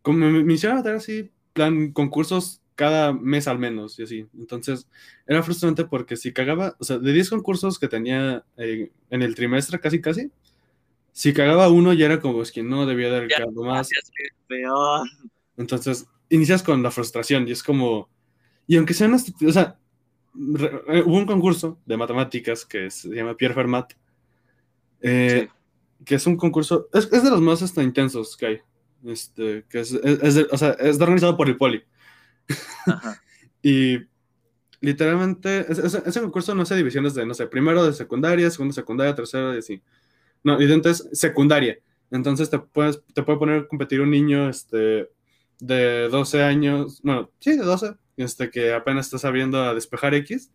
[0.01, 4.27] como me, me hicieron hacer así, plan, concursos cada mes al menos y así.
[4.37, 4.87] Entonces,
[5.27, 9.35] era frustrante porque si cagaba, o sea, de 10 concursos que tenía eh, en el
[9.35, 10.31] trimestre, casi, casi,
[11.11, 13.89] si cagaba uno ya era como es que no debía haber cagado más.
[15.59, 18.09] Entonces, inicias con la frustración y es como,
[18.65, 19.77] y aunque sea una o sea,
[20.87, 23.91] eh, hubo un concurso de matemáticas que se llama Pierre Fermat,
[25.01, 25.49] eh,
[26.05, 28.59] que es un concurso, es, de los más hasta intensos que hay,
[29.05, 29.93] este, que es,
[30.49, 31.83] o sea, es organizado por el Poli.
[33.61, 33.97] y
[34.79, 39.13] literalmente, ese, concurso no hace divisiones de, no sé, primero de secundaria, segundo de secundaria,
[39.13, 39.81] tercero y así.
[40.41, 41.77] No, y entonces secundaria.
[42.11, 45.09] Entonces te, puedes, te puede poner a competir un niño este,
[45.59, 50.51] de 12 años, bueno, sí, de 12, este, que apenas está sabiendo a despejar X.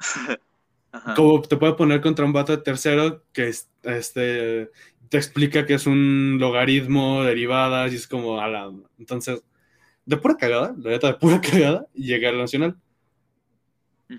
[1.16, 4.70] Como te puede poner contra un vato de tercero que este,
[5.08, 8.72] te explica que es un logaritmo, derivadas, y es como, a la...
[8.98, 9.42] Entonces,
[10.06, 12.76] de pura cagada, la neta de pura cagada, y llegué al nacional.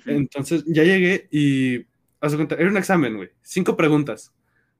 [0.06, 1.86] Entonces, ya llegué y,
[2.20, 4.34] haz cuenta, era un examen, güey, cinco preguntas,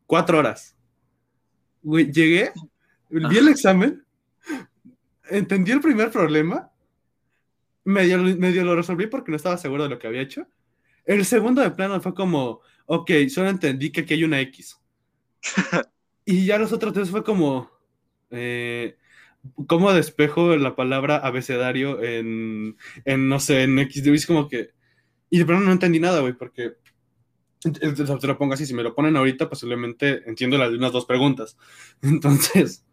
[0.06, 0.76] cuatro horas.
[1.82, 2.52] Güey, llegué,
[3.10, 4.05] vi el examen,
[5.30, 6.72] entendí el primer problema
[7.86, 10.48] medio, medio lo resolví porque no estaba seguro de lo que había hecho.
[11.06, 14.80] El segundo de plano fue como, ok, solo entendí que aquí hay una X.
[16.26, 17.72] y ya los otros tres fue como,
[18.32, 18.98] eh,
[19.68, 24.06] ¿cómo despejo la palabra abecedario en, en no sé, en X?
[24.08, 24.72] Es como que,
[25.30, 26.74] y de plano no entendí nada, güey, porque
[27.72, 31.58] te lo pongo así, si me lo ponen ahorita, posiblemente entiendo las unas dos preguntas.
[32.02, 32.84] Entonces,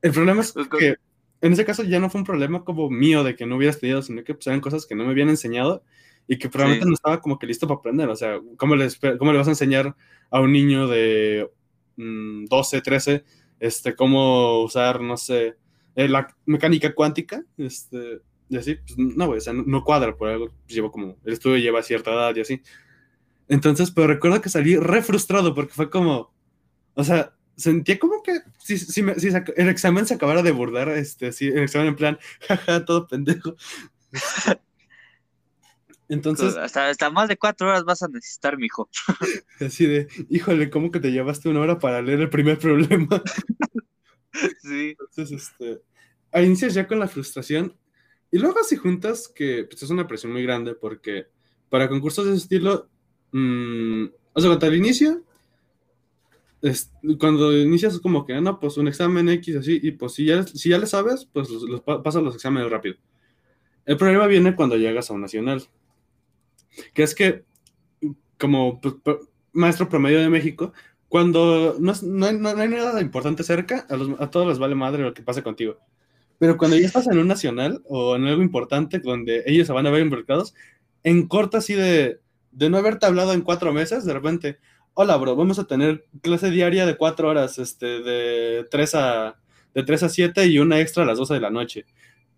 [0.00, 0.96] el problema es que
[1.42, 4.00] en ese caso ya no fue un problema como mío de que no hubiera estudiado,
[4.00, 5.82] sino que pues eran cosas que no me habían enseñado
[6.28, 8.08] y que probablemente no estaba como que listo para aprender.
[8.08, 9.96] O sea, ¿cómo, les, cómo le vas a enseñar
[10.30, 11.50] a un niño de
[11.96, 13.24] 12, mm, 13,
[13.58, 15.56] este, cómo usar, no sé,
[15.96, 17.44] eh, la mecánica cuántica?
[17.58, 20.46] Este, y así, pues no, o sea, no, cuadra por algo.
[20.46, 22.62] Pues, llevo como, el estudio lleva cierta edad y así.
[23.48, 26.32] Entonces, pero recuerdo que salí re frustrado porque fue como,
[26.94, 31.48] o sea, sentía como que si, si, el examen se acabara de bordar, este, si
[31.48, 33.56] el examen en plan, jaja, todo pendejo.
[36.08, 36.56] Entonces.
[36.56, 38.88] Hasta, hasta, más de cuatro horas vas a necesitar, mijo.
[39.60, 43.22] Así de, híjole, ¿cómo que te llevaste una hora para leer el primer problema?
[44.60, 44.94] sí.
[44.98, 45.80] Entonces, este.
[46.34, 47.76] Inicias ya con la frustración.
[48.30, 51.26] Y luego, si juntas, que pues, es una presión muy grande, porque
[51.68, 52.88] para concursos de ese estilo,
[53.32, 55.22] mmm, o sea, al inicio,
[57.18, 60.68] cuando inicias como que, no, pues un examen X así, y pues si ya, si
[60.68, 62.96] ya le sabes, pues los, los, pasas los exámenes rápido.
[63.84, 65.62] El problema viene cuando llegas a un nacional,
[66.94, 67.44] que es que,
[68.38, 68.94] como pues,
[69.52, 70.72] maestro promedio de México,
[71.08, 75.02] cuando no, no, no, hay, nada importante cerca, a, los, a, todos les vale madre
[75.02, 75.78] lo que pase contigo.
[76.38, 79.86] Pero cuando ya estás en un nacional o en algo importante donde ellos se van
[79.86, 80.54] a ver involucrados,
[81.02, 82.20] en corto así de,
[82.52, 84.58] de no haberte hablado en cuatro meses, de repente,
[84.94, 89.36] hola, bro, vamos a tener clase diaria de cuatro horas, este, de 3 a,
[89.74, 91.86] de 3 a 7 y una extra a las 12 de la noche.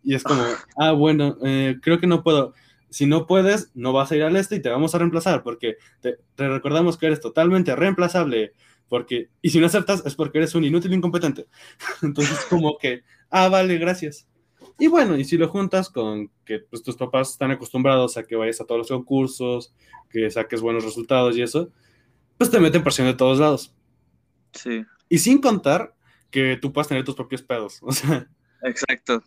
[0.03, 0.43] Y es como,
[0.77, 2.55] ah, bueno, eh, creo que no puedo.
[2.91, 5.79] Si no puedes, no vas a ir al este y te vamos a reemplazar, porque
[6.01, 8.53] te, recordamos que eres totalmente reemplazable,
[8.89, 11.47] porque, y si no aceptas es porque eres un inútil incompetente.
[12.03, 14.29] Entonces, como que, ah, vale, gracias.
[14.79, 18.37] Y bueno, y si lo juntas con que pues, tus papás están acostumbrados a que
[18.37, 19.75] vayas a todos los concursos,
[20.09, 21.71] que saques buenos resultados y eso,
[22.45, 23.75] pues te meten presión de todos lados.
[24.53, 24.85] Sí.
[25.09, 25.95] Y sin contar
[26.31, 28.29] que tú puedas tener tus propios pedos, o sea.
[28.63, 29.23] Exacto.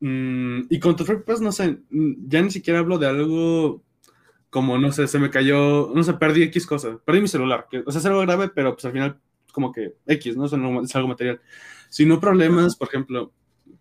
[0.00, 3.82] Mm, y con tus propios pedos, no sé, mm, ya ni siquiera hablo de algo
[4.50, 7.82] como, no sé, se me cayó, no sé, perdí X cosa, perdí mi celular, que,
[7.86, 9.20] o sea, es algo grave, pero pues al final
[9.52, 10.46] como que X, ¿no?
[10.46, 11.40] Es algo, es algo material.
[11.90, 13.32] Si no problemas, por ejemplo,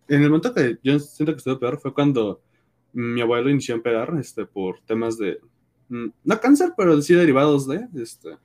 [0.08, 2.42] en el momento que yo siento que estuvo peor fue cuando
[2.94, 5.40] mi abuelo inició a empedar, este, por temas de,
[5.90, 8.38] mm, no cáncer, pero sí derivados de, este,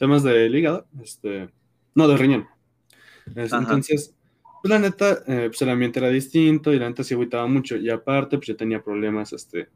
[0.00, 1.50] temas del hígado, este,
[1.94, 2.48] no, del riñón.
[3.36, 4.14] entonces,
[4.62, 7.76] pues la neta, eh, pues el ambiente era distinto y la neta se agüitaba mucho.
[7.76, 9.68] Y aparte, pues yo tenía problemas, este,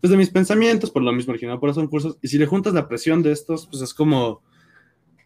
[0.00, 2.16] pues de mis pensamientos, por lo mismo originado por los concursos.
[2.22, 4.40] Y si le juntas la presión de estos, pues es como,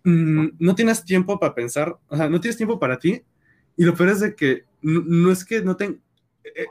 [0.05, 3.23] mm, no tienes tiempo para pensar, o sea, no tienes tiempo para ti.
[3.77, 6.01] Y lo peor es de que no, es que no tengas...
[6.45, 6.67] Eh, eh,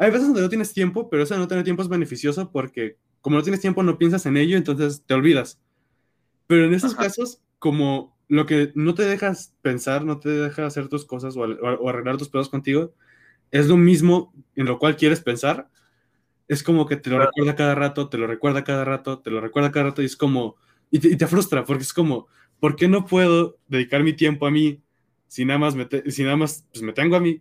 [0.00, 2.96] hay veces donde no tienes tiempo, pero eso de no tener tiempo es beneficioso porque
[3.20, 5.60] como no tienes tiempo no piensas en ello, entonces te olvidas.
[6.50, 10.88] Pero en esos casos, como lo que no te dejas pensar, no te deja hacer
[10.88, 11.44] tus cosas o,
[11.88, 12.92] arreglar tus pedos contigo,
[13.52, 15.68] es lo mismo en lo cual quieres pensar.
[16.48, 19.40] Es como que te lo recuerda cada rato, te lo recuerda cada rato, te lo
[19.40, 20.56] recuerda cada rato y es como,
[20.90, 22.26] y te, frustra porque es como,
[22.58, 24.82] ¿por qué no puedo dedicar mi tiempo a mí
[25.28, 27.40] si nada más me, si nada más pues, me tengo a mí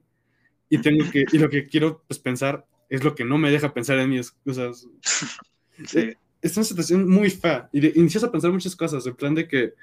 [0.69, 3.73] y tengo que, y lo que quiero pues, pensar es lo que no me deja
[3.73, 4.87] pensar en mis cosas.
[5.87, 6.11] Sí.
[6.41, 9.73] Es una situación muy fea y inicias a pensar muchas cosas, en plan de que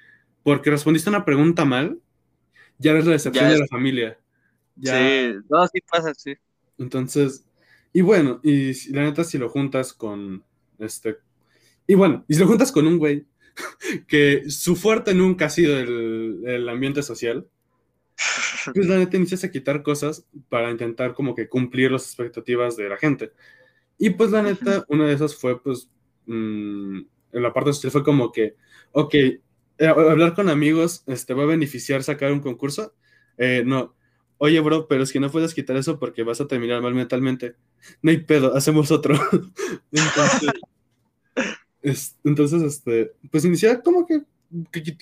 [0.43, 1.99] porque respondiste una pregunta mal,
[2.79, 4.19] ya eres la decepción de la familia.
[4.81, 6.35] Sí, no, sí pasa, sí.
[6.79, 7.45] Entonces,
[7.93, 10.45] y bueno, y la neta, si lo juntas con
[10.79, 11.17] este.
[11.87, 13.27] Y bueno, y si lo juntas con un güey
[14.07, 17.49] que su fuerte nunca ha sido el, ambiente social,
[18.75, 22.89] pues la neta inicias a quitar cosas para intentar como que cumplir las expectativas de
[22.89, 23.33] la gente.
[23.99, 25.89] Y pues la neta, una de esas fue pues,
[26.27, 26.99] mm,
[27.33, 28.57] en la parte social fue como que,
[28.93, 29.41] ok, eh,
[29.87, 32.95] hablar con amigos, este, ¿va a beneficiar sacar un concurso?
[33.37, 33.95] Eh, no.
[34.39, 37.57] Oye, bro, pero es que no puedes quitar eso porque vas a terminar mal mentalmente.
[38.03, 39.19] No hay pedo, hacemos otro.
[42.25, 44.23] entonces, este, pues iniciar como que,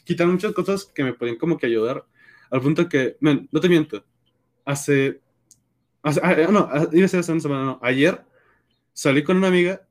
[0.05, 2.05] quitar muchas cosas que me podían como que ayudar.
[2.51, 4.05] Al punto que, no te miento,
[4.65, 5.21] hace,
[6.03, 8.25] hace ah, no, iba a ser hace una semana, no, ayer
[8.93, 9.83] salí con una amiga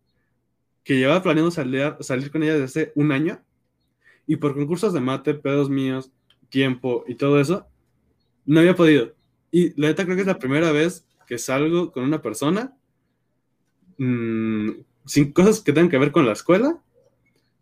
[0.83, 3.41] que llevaba planeando salir, salir con ella desde hace un año
[4.27, 6.11] y por concursos de mate, pedos míos,
[6.49, 7.67] tiempo y todo eso,
[8.45, 9.13] no había podido.
[9.51, 12.75] Y la neta creo que es la primera vez que salgo con una persona
[13.97, 14.69] mm,
[15.05, 16.81] sin cosas que tengan que ver con la escuela.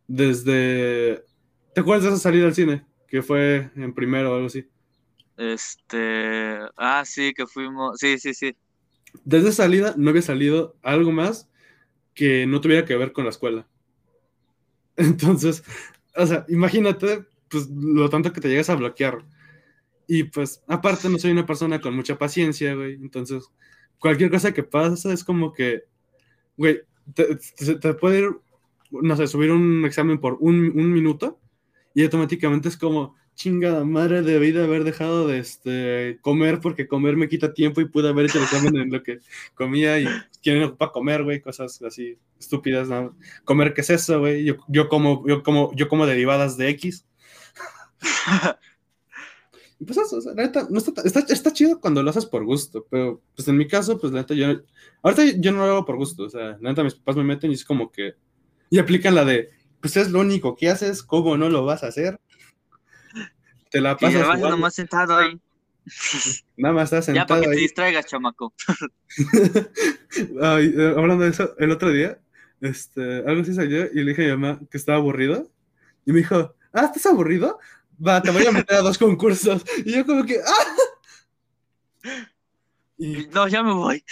[0.07, 1.23] Desde...
[1.73, 2.85] ¿Te acuerdas de esa salida al cine?
[3.07, 4.67] Que fue en primero o algo así.
[5.37, 6.59] Este...
[6.77, 7.99] Ah, sí, que fuimos...
[7.99, 8.55] Sí, sí, sí.
[9.23, 11.50] Desde salida no había salido algo más
[12.21, 13.67] que no tuviera que ver con la escuela.
[14.95, 15.63] Entonces,
[16.15, 19.25] o sea, imagínate, pues, lo tanto que te llegas a bloquear.
[20.05, 22.93] Y pues, aparte, no soy una persona con mucha paciencia, güey.
[22.93, 23.49] Entonces,
[23.97, 25.85] cualquier cosa que pasa es como que,
[26.57, 26.81] güey,
[27.15, 28.29] te, puede ir,
[28.91, 31.39] no sé, subir un examen por un, un minuto
[31.95, 37.17] y automáticamente es como, chingada madre, debí de haber dejado de este, comer porque comer
[37.17, 39.19] me quita tiempo y pude haber hecho el examen en lo que
[39.55, 40.05] comía y
[40.41, 42.87] quieren ocupar comer, güey, cosas así estúpidas.
[42.89, 43.15] ¿no?
[43.43, 44.43] Comer, ¿qué es eso, güey?
[44.43, 47.05] Yo, yo, como, yo, como, yo como derivadas de X.
[49.85, 53.21] pues eso, la neta, no está, está, está, chido cuando lo haces por gusto, pero
[53.35, 54.47] pues en mi caso, pues la neta, yo,
[55.01, 57.51] ahorita yo no lo hago por gusto, o sea, la neta mis papás me meten
[57.51, 58.15] y es como que,
[58.69, 61.87] y aplican la de, pues es lo único que haces, ¿cómo no lo vas a
[61.87, 62.19] hacer?
[63.71, 64.37] Te la pasas.
[64.37, 65.39] Y nada más sentado ahí.
[66.57, 67.25] Nada más estás sentado.
[67.25, 68.53] Ya para que te distraigas, chamaco.
[70.13, 72.19] Eh, hablando de eso, el otro día,
[72.59, 75.49] este, algo así salió y le dije a mi mamá que estaba aburrido.
[76.05, 77.57] Y me dijo, ah, ¿estás aburrido?
[78.05, 79.63] Va, te voy a meter a dos concursos.
[79.85, 82.11] Y yo como que, ¡ah!
[82.97, 83.27] Y...
[83.27, 84.03] No, ya me voy.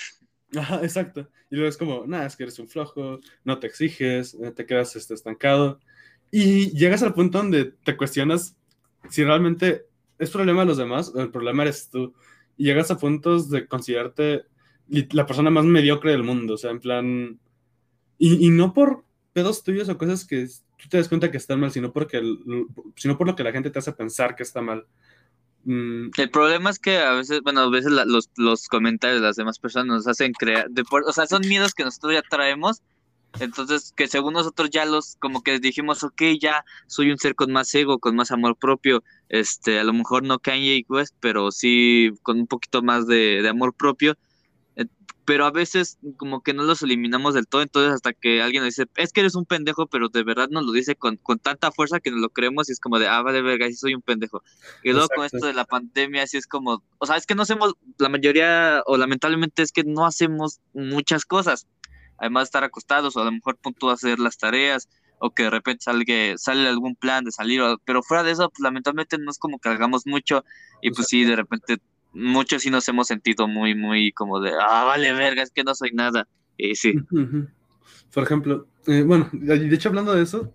[0.56, 1.30] Ajá, exacto.
[1.50, 4.66] Y luego es como, nada, es que eres un flojo, no te exiges, eh, te
[4.66, 5.82] quedas este, estancado.
[6.32, 8.56] Y llegas al punto donde te cuestionas
[9.10, 9.86] si realmente
[10.18, 12.14] es problema de los demás, el problema eres tú.
[12.58, 14.44] Y llegas a puntos de considerarte
[14.88, 17.40] la persona más mediocre del mundo, o sea, en plan...
[18.18, 21.72] Y, no por pedos tuyos o cosas que tú te das cuenta que están mal,
[21.72, 22.22] sino, porque
[22.98, 24.86] sino por lo que la gente te hace pensar que está mal.
[25.64, 26.10] Mm.
[26.18, 29.58] El problema es que a veces, bueno, a veces los, los, comentarios de las demás
[29.58, 30.68] personas nos hacen crear,
[31.06, 32.82] o sea, son miedos que nosotros ya traemos
[33.40, 37.52] entonces, que según nosotros ya los, como que dijimos, ok, ya soy un ser con
[37.52, 42.12] más ego, con más amor propio, este, a lo mejor no Kanye West, pero sí
[42.24, 44.18] con un poquito más de, amor propio.
[44.76, 44.86] Eh,
[45.26, 48.76] pero a veces como que no los eliminamos del todo, entonces hasta que alguien nos
[48.76, 51.72] dice, es que eres un pendejo, pero de verdad nos lo dice con, con tanta
[51.72, 54.02] fuerza que nos lo creemos y es como de, ah, vale, verga, sí soy un
[54.02, 54.42] pendejo.
[54.84, 57.44] Y luego con esto de la pandemia, así es como, o sea, es que no
[57.44, 61.68] hacemos, la mayoría, o lamentablemente es que no hacemos muchas cosas,
[62.20, 65.50] además de estar acostados, o a lo mejor punto hacer las tareas, o que de
[65.50, 69.38] repente salga, sale algún plan de salir, pero fuera de eso, pues lamentablemente no es
[69.38, 70.44] como que hagamos mucho,
[70.82, 71.78] y pues sí, de repente
[72.14, 75.76] muchos sí nos hemos sentido muy, muy como de, ah, vale, verga, es que no
[75.76, 76.28] soy nada.
[76.58, 76.94] Y sí.
[78.14, 80.54] Por ejemplo, eh, bueno, de hecho hablando de eso,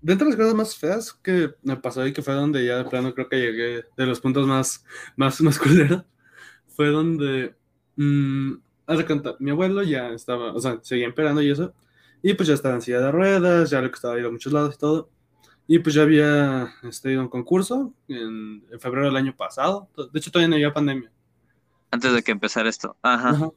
[0.00, 2.84] dentro de las cosas más feas que me pasó y que fue donde ya de
[2.84, 4.84] plano creo que llegué de los puntos más,
[5.16, 6.04] más, más culeros,
[6.68, 7.54] fue donde,
[7.96, 8.54] mmm,
[8.86, 11.74] haz de cuenta, mi abuelo ya estaba, o sea, seguía esperando y eso,
[12.22, 14.52] y pues ya estaba en silla de ruedas, ya lo que estaba ido a muchos
[14.52, 15.10] lados y todo.
[15.66, 19.88] Y pues ya había este, ido a un concurso en, febrero del año pasado.
[20.12, 21.10] De hecho, todavía no había pandemia.
[21.90, 22.96] Antes de que empezara esto.
[23.02, 23.50] Ajá.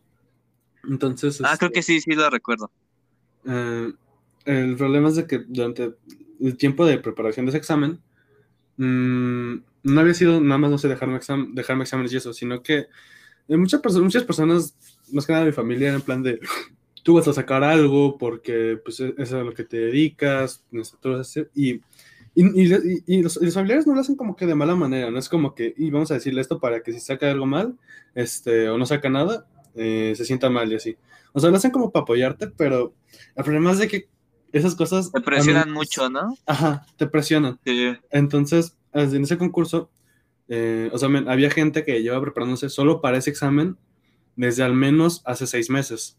[0.83, 1.41] Entonces.
[1.43, 2.71] Ah, creo que sí, sí lo recuerdo.
[3.45, 3.93] Eh,
[4.45, 5.95] el problema es de que durante
[6.39, 8.01] el tiempo de preparación de ese examen,
[8.77, 11.19] mm, no había sido nada más, no sé, dejarme,
[11.53, 12.87] dejarme exámenes y eso, sino que
[13.47, 14.75] muchas, personas, muchas personas,
[15.11, 16.39] más que nada mi familia, en plan de
[17.03, 20.63] tú vas a sacar algo porque pues, eso es a lo que te dedicas,
[21.55, 21.81] y
[22.39, 22.71] y,
[23.07, 25.73] y, los, familiares no lo hacen como que de mala manera, no es como que,
[25.75, 27.75] y vamos a decirle esto para que si saca algo mal,
[28.13, 30.97] este, o no saca nada, eh, se sienta mal y así.
[31.33, 32.93] O sea, lo hacen como para apoyarte, pero
[33.35, 34.09] el problema es de que
[34.51, 35.11] esas cosas...
[35.11, 36.37] Te presionan mucho, ¿no?
[36.45, 37.59] Ajá, te presionan.
[37.65, 37.95] Sí.
[38.11, 39.89] Entonces, en ese concurso,
[40.47, 43.77] eh, o sea, había gente que lleva preparándose solo para ese examen
[44.37, 46.17] desde al menos hace seis meses.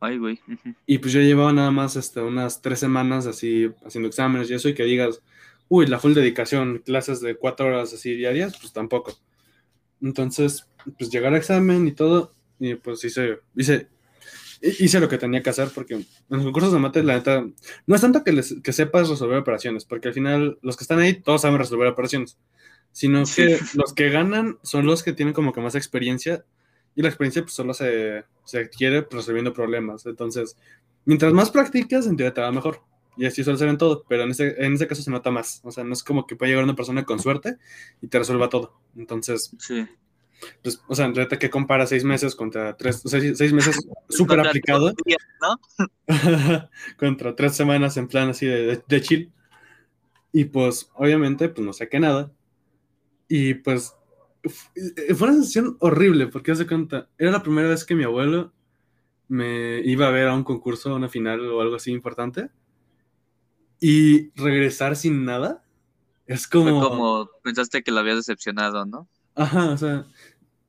[0.00, 0.38] Ay, güey.
[0.86, 4.68] Y pues yo llevaba nada más este, unas tres semanas así haciendo exámenes y eso,
[4.68, 5.20] y que digas,
[5.68, 9.18] uy, la full dedicación, clases de cuatro horas así diarias, pues tampoco.
[10.00, 13.88] Entonces, pues llegar al examen y todo, y pues hice, hice,
[14.60, 17.44] hice lo que tenía que hacer, porque en los concursos de mate, la neta,
[17.86, 21.00] no es tanto que, les, que sepas resolver operaciones, porque al final los que están
[21.00, 22.38] ahí todos saben resolver operaciones,
[22.92, 26.44] sino que los que ganan son los que tienen como que más experiencia,
[26.94, 30.04] y la experiencia pues solo se, se adquiere resolviendo problemas.
[30.06, 30.56] Entonces,
[31.04, 32.82] mientras más practicas, en teoría te va mejor.
[33.18, 35.60] Y así suele ser en todo, pero en ese, en ese caso se nota más.
[35.64, 37.56] O sea, no es como que puede llegar una persona con suerte
[38.00, 38.80] y te resuelva todo.
[38.96, 39.86] Entonces, sí.
[40.62, 43.76] pues, o sea, en realidad que compara seis meses contra tres, o sea, seis meses
[44.08, 44.92] súper aplicado.
[45.40, 45.60] ¿no?
[46.96, 49.32] contra tres semanas en plan así de, de, chill.
[50.30, 52.30] Y pues, obviamente, pues no saqué nada.
[53.26, 53.96] Y pues,
[54.42, 58.52] fue una sensación horrible, porque hace cuenta, era la primera vez que mi abuelo
[59.28, 62.50] me iba a ver a un concurso, a una final o algo así importante
[63.80, 65.62] y regresar sin nada
[66.26, 66.80] es como...
[66.80, 69.08] Fue como pensaste que lo habías decepcionado, ¿no?
[69.34, 70.06] Ajá, o sea,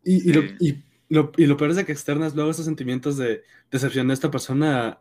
[0.03, 3.17] y, y, lo, y, lo, y, lo, peor es de que externas luego esos sentimientos
[3.17, 4.99] de decepción de esta persona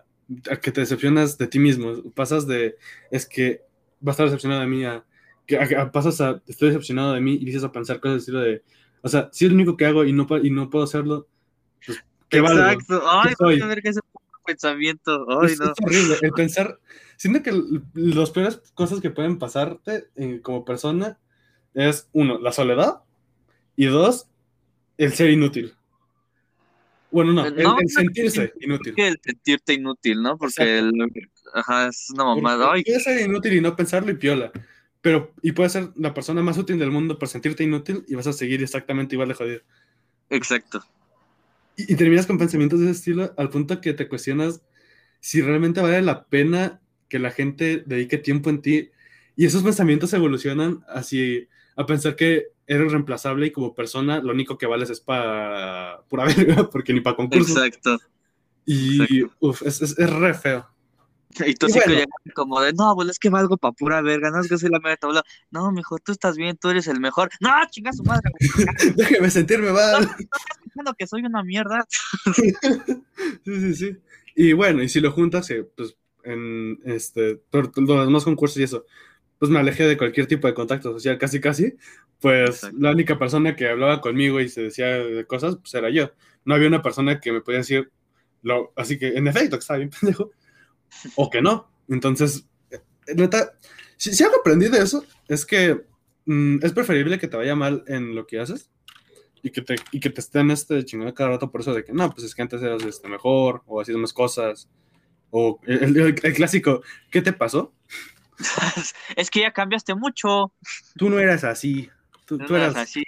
[0.51, 2.03] a, que te decepcionas de ti mismo.
[2.15, 2.77] Pasas de,
[3.11, 3.63] es que
[4.07, 5.05] va a estar decepcionado de mí, a,
[5.49, 5.59] que
[5.93, 8.63] pasas a, estoy decepcionado de mí y dices a pensar cosas estilo de,
[9.01, 11.27] o sea, si es lo único que hago y no, y no puedo hacerlo,
[11.85, 13.03] pues, ¿qué Exacto.
[13.11, 14.01] Ay, ¿Qué a ver qué ese
[14.45, 15.27] pensamiento.
[15.41, 15.73] Ay, es, no.
[15.73, 16.17] es horrible.
[16.21, 16.79] El pensar,
[17.17, 17.53] siento que
[17.95, 21.19] las peores cosas que pueden pasarte eh, como persona
[21.73, 23.03] es, uno, la soledad,
[23.75, 24.29] y dos,
[24.99, 25.75] el ser inútil.
[27.11, 28.93] Bueno, no, el, sentirse inútil.
[28.99, 30.37] El sentirte inútil, ¿no?
[30.37, 30.93] Porque el,
[31.55, 32.73] ajá, es una mamada.
[32.73, 34.53] Puede ser inútil y no pensarlo y piola.
[35.09, 38.27] Pero, y puede ser la persona más útil del mundo por sentirte inútil y vas
[38.27, 39.61] a seguir exactamente igual de jodido.
[40.29, 40.85] Exacto.
[41.77, 44.61] Y, y, terminas con pensamientos de ese estilo al punto que te cuestionas
[45.21, 48.91] si realmente vale la pena que la gente dedique tiempo en ti.
[49.35, 54.59] Y esos pensamientos evolucionan así a pensar que eres reemplazable y como persona lo único
[54.59, 57.57] que vales es para pura verga, porque ni para concursos.
[57.57, 57.99] Exacto.
[58.67, 60.69] Y Uf, es, es, es, re feo.
[61.47, 62.05] Y tú sí bueno.
[62.35, 64.81] como de, no, abuelo, es que valgo para pura verga, no es que soy la
[64.81, 65.23] mera tabla.
[65.51, 67.31] No, mijo, tú estás bien, tú eres el mejor.
[67.41, 68.31] No, chinga su madre.
[68.97, 70.09] Déjeme sentirme mal.
[70.75, 71.87] No, no, que soy una mierda.
[72.35, 72.55] sí,
[73.45, 73.97] sí, sí.
[74.35, 78.63] Y bueno, y si lo juntas, eh, pues en este, todos los demás concursos y
[78.63, 78.85] eso,
[79.39, 81.75] pues me alejé de cualquier tipo de contacto social, casi, casi.
[82.21, 82.79] Pues Exacto.
[82.81, 86.13] la única persona que hablaba conmigo y se decía de cosas, pues era yo.
[86.45, 87.91] No había una persona que me podía decir,
[88.43, 90.31] lo, así que en efecto, que estaba bien pendejo,
[91.17, 91.71] o que no.
[91.89, 92.47] Entonces,
[93.15, 93.55] neta,
[93.97, 95.85] si, si algo aprendí de eso, es que
[96.27, 98.71] mm, es preferible que te vaya mal en lo que haces
[99.43, 101.93] y que te, y que te estén este, chingando cada rato por eso de que
[101.93, 104.69] no, pues es que antes eras este, mejor o hacías más cosas.
[105.31, 107.75] O el, el, el, clásico, ¿qué te pasó?
[109.17, 110.53] es que ya cambiaste mucho.
[110.97, 111.91] Tú no eras así.
[112.25, 113.05] Tú, no tú eras así.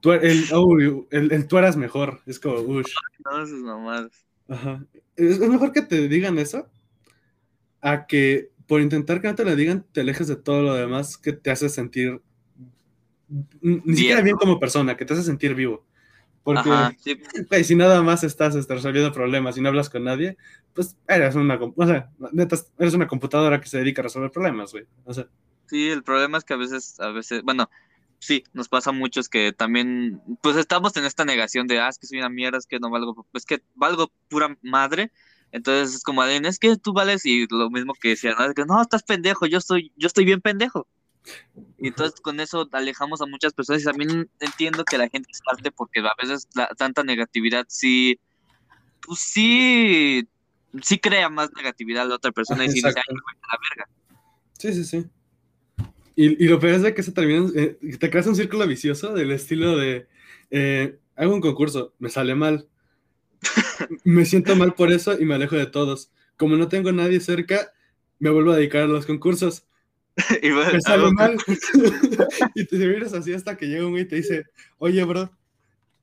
[0.00, 2.20] tú, el, oh, el, el tú eras mejor.
[2.26, 2.92] Es como, ush.
[3.24, 4.10] No, mamadas.
[4.48, 4.84] Ajá.
[5.14, 6.68] Es, es mejor que te digan eso
[7.82, 11.18] a que por intentar que no te lo digan, te alejes de todo lo demás
[11.18, 12.22] que te hace sentir
[13.60, 15.84] ni siquiera bien como persona, que te hace sentir vivo.
[16.42, 17.20] Porque Ajá, sí.
[17.48, 20.36] güey, si nada más estás este, resolviendo problemas y no hablas con nadie,
[20.72, 24.72] pues eres una, o sea, neta, eres una computadora que se dedica a resolver problemas,
[24.72, 24.86] güey.
[25.04, 25.28] O sea,
[25.72, 27.70] Sí, el problema es que a veces, a veces, bueno,
[28.18, 31.98] sí, nos pasa a muchos que también, pues estamos en esta negación de, ah, es
[31.98, 35.12] que soy una mierda, es que no valgo, es que valgo pura madre.
[35.52, 38.46] Entonces es como, alguien, es que tú vales, y lo mismo que decían, ¿no?
[38.46, 40.88] Es que, no, estás pendejo, yo estoy, yo estoy bien pendejo.
[41.78, 45.40] Y entonces con eso alejamos a muchas personas y también entiendo que la gente es
[45.40, 48.18] parte porque a veces la, tanta negatividad sí,
[49.06, 50.26] pues sí,
[50.82, 53.46] sí crea más negatividad a la otra persona y sí dice, ay, me voy a
[53.52, 53.90] la verga.
[54.58, 55.06] sí, sí, sí.
[56.16, 59.14] Y, y lo peor es de que se termina, eh, te creas un círculo vicioso
[59.14, 60.08] del estilo de,
[60.50, 62.68] eh, hago un concurso, me sale mal,
[64.04, 66.10] me siento mal por eso y me alejo de todos.
[66.36, 67.72] Como no tengo a nadie cerca,
[68.18, 69.66] me vuelvo a dedicar a los concursos.
[70.42, 71.38] Y me sale mal.
[72.54, 74.44] y te vienes así hasta que llega un güey y te dice,
[74.76, 75.30] oye, bro,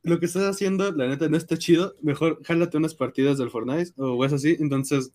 [0.02, 1.96] lo que estás haciendo, la neta, no está chido.
[2.02, 4.58] Mejor jálate unas partidas del Fortnite o es así.
[4.60, 5.12] Entonces,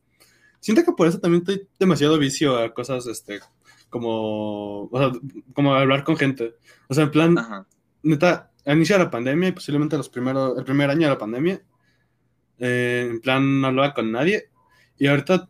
[0.61, 3.41] siento que por eso también estoy demasiado vicio a cosas, este,
[3.91, 5.13] como, o sea,
[5.55, 6.55] como hablar con gente.
[6.89, 7.67] O sea, en plan, Ajá.
[8.03, 11.19] neta, al inicio de la pandemia y posiblemente los primeros, el primer año de la
[11.19, 11.63] pandemia,
[12.59, 14.49] eh, en plan, no hablaba con nadie.
[14.99, 15.49] Y ahorita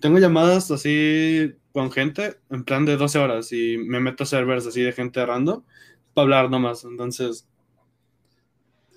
[0.00, 4.66] tengo llamadas así con gente, en plan de 12 horas, y me meto a servers
[4.66, 5.62] así de gente random
[6.14, 6.84] para hablar nomás.
[6.84, 7.48] Entonces,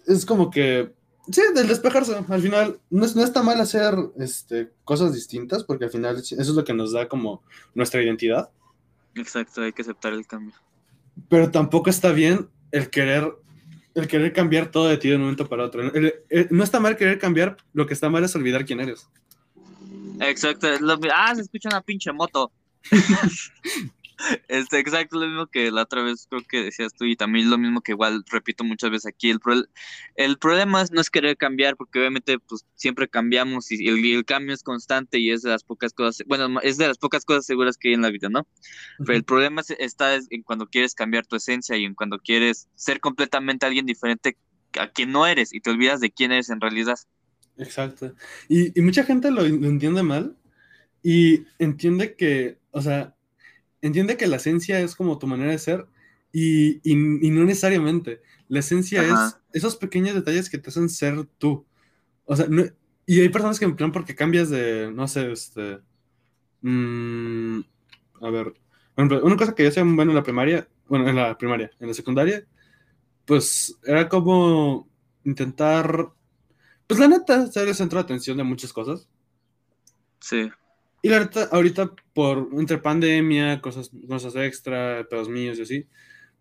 [0.05, 0.93] es como que,
[1.31, 2.15] sí, del despejarse.
[2.27, 6.35] Al final, no, es- no está mal hacer este, cosas distintas, porque al final eso
[6.39, 8.49] es lo que nos da como nuestra identidad.
[9.15, 10.53] Exacto, hay que aceptar el cambio.
[11.29, 13.33] pero tampoco está bien el querer
[13.97, 15.81] el querer cambiar todo de ti de un momento para otro.
[15.93, 19.07] El- el- no está mal querer cambiar, lo que está mal es olvidar quién eres.
[20.19, 20.67] Exacto,
[21.13, 22.51] ah, se escucha una pinche moto.
[24.47, 27.57] Este, exacto, lo mismo que la otra vez creo que decías tú y también lo
[27.57, 29.29] mismo que igual repito muchas veces aquí.
[29.29, 29.63] El, pro-
[30.15, 34.53] el problema es no es querer cambiar porque obviamente pues siempre cambiamos y el, cambio
[34.55, 37.77] es constante y es de las pocas cosas, bueno, es de las pocas cosas seguras
[37.77, 38.47] que hay en la vida, ¿no?
[39.05, 42.19] Pero el problema es- está es en cuando quieres cambiar tu esencia y en cuando
[42.19, 44.37] quieres ser completamente alguien diferente
[44.79, 46.97] a quien no eres y te olvidas de quién eres en realidad.
[47.57, 48.13] Exacto.
[48.47, 50.37] Y, y mucha gente lo, lo entiende mal
[51.03, 53.16] y entiende que, o sea,
[53.81, 55.85] entiende que la esencia es como tu manera de ser
[56.31, 58.21] y, y- y no necesariamente.
[58.47, 59.27] La esencia Ajá.
[59.27, 61.65] es esos pequeños detalles que te hacen ser tú.
[62.25, 62.65] O sea, no-
[63.05, 65.79] y hay personas que en plan porque cambias de, no sé, este...
[66.61, 67.59] mm,
[68.21, 68.53] a ver,
[68.97, 71.93] una cosa que yo hacía bueno en la primaria, bueno, en la primaria, en la
[71.93, 72.45] secundaria,
[73.25, 74.89] pues era como
[75.23, 76.09] intentar,
[76.87, 79.07] pues la neta, ser el centro de atención de muchas cosas.
[80.19, 80.49] Sí.
[81.01, 85.87] Y la neta, ahorita por entre pandemia, cosas, cosas extra, pedos míos y así,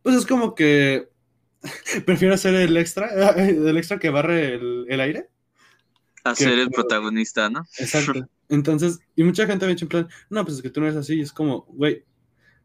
[0.03, 1.09] pues es como que
[2.07, 5.29] prefiero ser el extra, el extra que barre el, el aire.
[6.25, 7.67] A Que- ser el protagonista, ¿no?
[7.79, 8.29] Exacto.
[8.49, 10.87] Entonces, y mucha gente me ha dicho en plan, no, pues es que tú no
[10.87, 12.05] eres así, y es como, güey,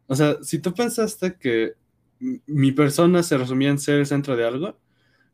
[0.08, 1.74] o sea, si tú pensaste que
[2.20, 4.78] mi persona se resumía en ser el centro de algo,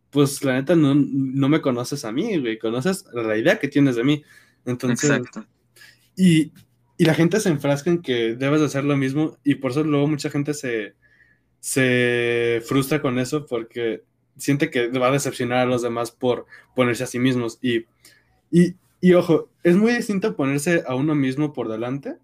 [0.09, 3.97] pues la neta no, no me conoces a mí, güey, conoces la idea que tienes
[3.97, 4.23] de mí.
[4.65, 5.45] Entonces, Exacto.
[6.17, 6.51] Y,
[6.97, 9.83] y la gente se enfrasca en que debes de hacer lo mismo y por eso
[9.83, 10.95] luego mucha gente se,
[11.59, 14.03] se frustra con eso porque
[14.37, 16.45] siente que va a decepcionar a los demás por
[16.75, 17.59] ponerse a sí mismos.
[17.61, 17.85] Y,
[18.51, 22.17] y, y ojo, es muy distinto ponerse a uno mismo por delante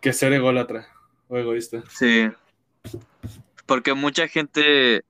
[0.00, 0.88] que ser ególatra
[1.28, 1.84] o egoísta.
[1.90, 2.30] Sí.
[3.66, 5.04] Porque mucha gente,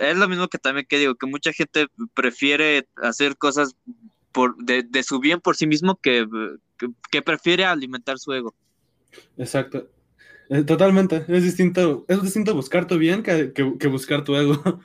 [0.00, 3.76] es lo mismo que también que digo, que mucha gente prefiere hacer cosas
[4.32, 6.26] por, de, de su bien por sí mismo que,
[6.78, 8.54] que, que prefiere alimentar su ego.
[9.36, 9.88] Exacto.
[10.50, 11.24] Eh, Totalmente.
[11.28, 14.54] Es distinto, es distinto buscar tu bien que, que- buscar tu ego.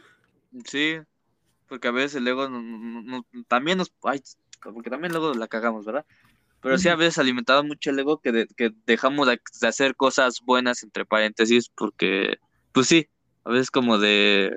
[0.65, 0.97] Sí,
[1.67, 4.21] porque a veces el ego no- no- no- también nos, ay,
[4.61, 6.05] porque también luego la cagamos, ¿verdad?
[6.61, 9.95] Pero sí a veces alimentado mucho el ego que, de- que dejamos de, de hacer
[9.95, 12.37] cosas buenas entre paréntesis porque,
[12.71, 13.09] pues sí,
[13.45, 14.55] a veces como de,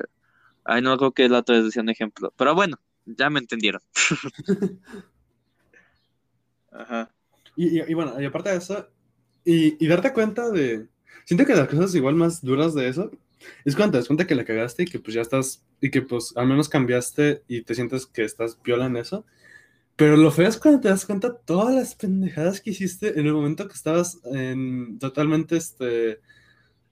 [0.64, 3.80] ay, no creo que la otra vez decía un ejemplo, pero bueno, ya me entendieron.
[6.70, 7.10] Ajá.
[7.56, 8.88] Y, y- y bueno, y aparte de eso,
[9.44, 10.86] y, y darte cuenta de...
[11.24, 13.10] Siento que las cosas igual más duras de eso
[13.64, 16.02] es cuando te das cuenta que la cagaste y que pues ya estás, y que
[16.02, 19.24] pues al menos cambiaste y te sientes que estás viola en eso.
[19.96, 23.32] Pero lo feo es cuando te das cuenta todas las pendejadas que hiciste en el
[23.34, 26.20] momento que estabas en, totalmente este,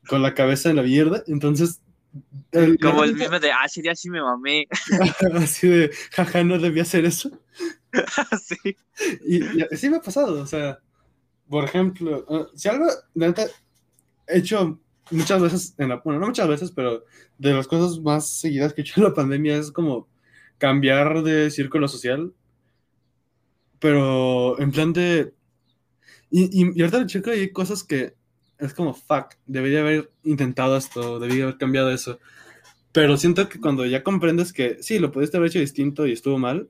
[0.09, 1.23] con la cabeza en la mierda.
[1.27, 1.81] Entonces
[2.81, 4.69] Como el meme de, ah, sería así me mamé.
[5.35, 7.31] así de, jaja, no debía hacer eso.
[8.43, 8.77] sí.
[9.27, 10.79] Y, y, sí me ha pasado, o sea,
[11.49, 13.47] por ejemplo, uh, si algo, de neta,
[14.29, 17.05] he hecho muchas veces, en la, bueno, no muchas veces, pero
[17.39, 20.09] de las cosas más seguidas que he hecho en la pandemia es como
[20.59, 22.33] cambiar de círculo social,
[23.81, 25.35] pero en plan de...
[26.31, 28.15] Y, y, y ahorita checo hay cosas que
[28.67, 32.19] es como, fuck, debería haber intentado esto, debería haber cambiado eso.
[32.93, 36.39] Pero siento que cuando ya comprendes que sí, lo pudiste haber hecho distinto y estuvo
[36.39, 36.69] mal,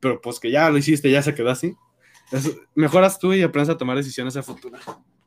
[0.00, 1.74] pero pues que ya lo hiciste, ya se quedó así,
[2.74, 4.78] mejoras tú y aprendes a tomar decisiones a futuro.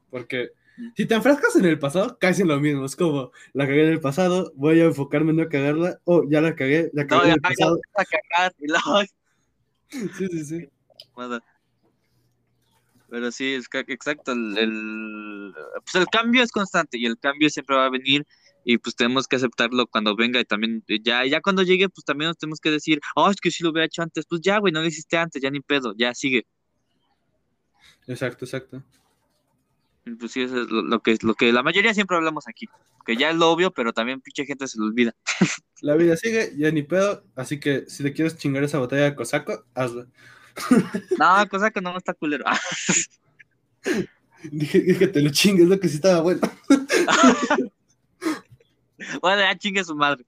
[0.10, 0.50] Porque
[0.96, 2.86] si te enfrascas en el pasado, caes en lo mismo.
[2.86, 6.42] Es como, la cagué en el pasado, voy a enfocarme en no cagarla, o ya
[6.42, 7.80] la cagué, la cagué no, en el pasado.
[7.96, 8.54] A cagar.
[9.92, 10.70] Sí, sí, sí.
[11.16, 11.40] Bueno,
[13.10, 15.54] pero sí, es que, exacto, el, el,
[15.84, 18.26] pues el cambio es constante y el cambio siempre va a venir
[18.64, 22.30] y pues tenemos que aceptarlo cuando venga y también ya, ya cuando llegue pues también
[22.30, 24.74] nos tenemos que decir, oh, es que si lo hubiera hecho antes, pues ya, güey,
[24.74, 26.46] no lo hiciste antes, ya ni pedo, ya sigue.
[28.08, 28.84] Exacto, exacto.
[30.20, 32.68] Pues sí, eso es lo, lo, que, lo que la mayoría siempre hablamos aquí,
[33.06, 35.16] que ya es lo obvio, pero también pinche gente se lo olvida.
[35.82, 39.16] La vida sigue, ya ni pedo, así que si le quieres chingar esa botella de
[39.16, 40.08] cosaco, hazlo.
[41.18, 42.46] No, cosa que no está culero.
[44.44, 46.42] dije, dije, te lo chingues, lo que sí estaba bueno.
[49.22, 50.26] bueno, ya chingue su madre.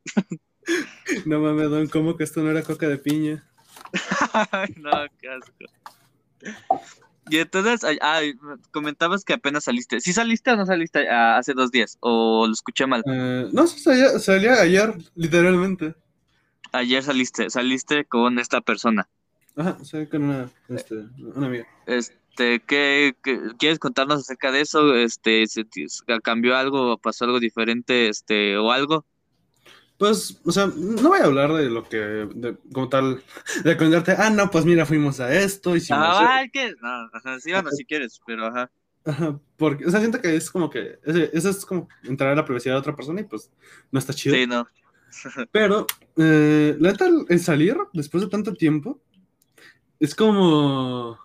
[1.26, 3.44] no mames, don, ¿cómo que esto no era coca de piña?
[4.78, 5.66] no, qué asco.
[7.30, 8.34] Y entonces, ay,
[8.72, 10.02] comentabas que apenas saliste.
[10.02, 11.98] ¿Sí saliste o no saliste uh, hace dos días?
[12.02, 13.04] ¿O lo escuché mal?
[13.06, 15.96] Uh, no, salía, salía ayer, literalmente.
[16.74, 19.08] Ayer saliste, saliste con esta persona.
[19.56, 20.96] Ajá, sí, con una, este,
[21.36, 21.68] una amiga.
[21.86, 24.96] Este, ¿qué, ¿qué, quieres contarnos acerca de eso?
[24.96, 25.66] Este, ¿se,
[26.24, 29.06] ¿Cambió algo, pasó algo diferente, este, o algo?
[29.98, 33.22] Pues, o sea, no voy a hablar de lo que, de, como tal,
[33.64, 36.74] de contarte, ah, no, pues mira, fuimos a esto, hicimos Ah, ¿qué?
[36.82, 38.72] No, ajá, sí, bueno, si quieres, pero ajá.
[39.06, 42.46] Ajá, porque, o sea, siento que es como que, eso es como entrar a la
[42.46, 43.52] privacidad de otra persona y pues
[43.92, 44.36] no está chido.
[44.36, 44.68] Sí, no.
[45.52, 45.86] pero,
[46.18, 49.00] eh, la neta, el salir después de tanto tiempo,
[50.02, 51.18] es como.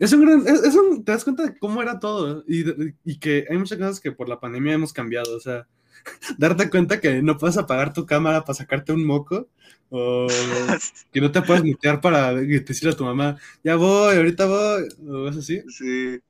[0.00, 0.46] Es un gran.
[0.46, 2.44] Es, es un, te das cuenta de cómo era todo.
[2.46, 2.64] Y,
[3.04, 5.36] y, que hay muchas cosas que por la pandemia hemos cambiado.
[5.36, 5.66] O sea,
[6.38, 9.48] darte cuenta que no puedes apagar tu cámara para sacarte un moco.
[9.90, 10.26] O
[11.12, 14.88] que no te puedes mutear para decirle a tu mamá, ya voy, ahorita voy.
[15.08, 15.62] O es así.
[15.68, 16.20] Sí.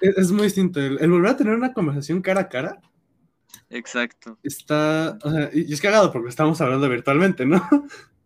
[0.00, 0.80] Es, es muy distinto.
[0.80, 2.80] El, el, volver a tener una conversación cara a cara.
[3.68, 4.38] Exacto.
[4.42, 5.18] Está.
[5.22, 7.62] O sea, y es cagado porque estamos hablando virtualmente, ¿no?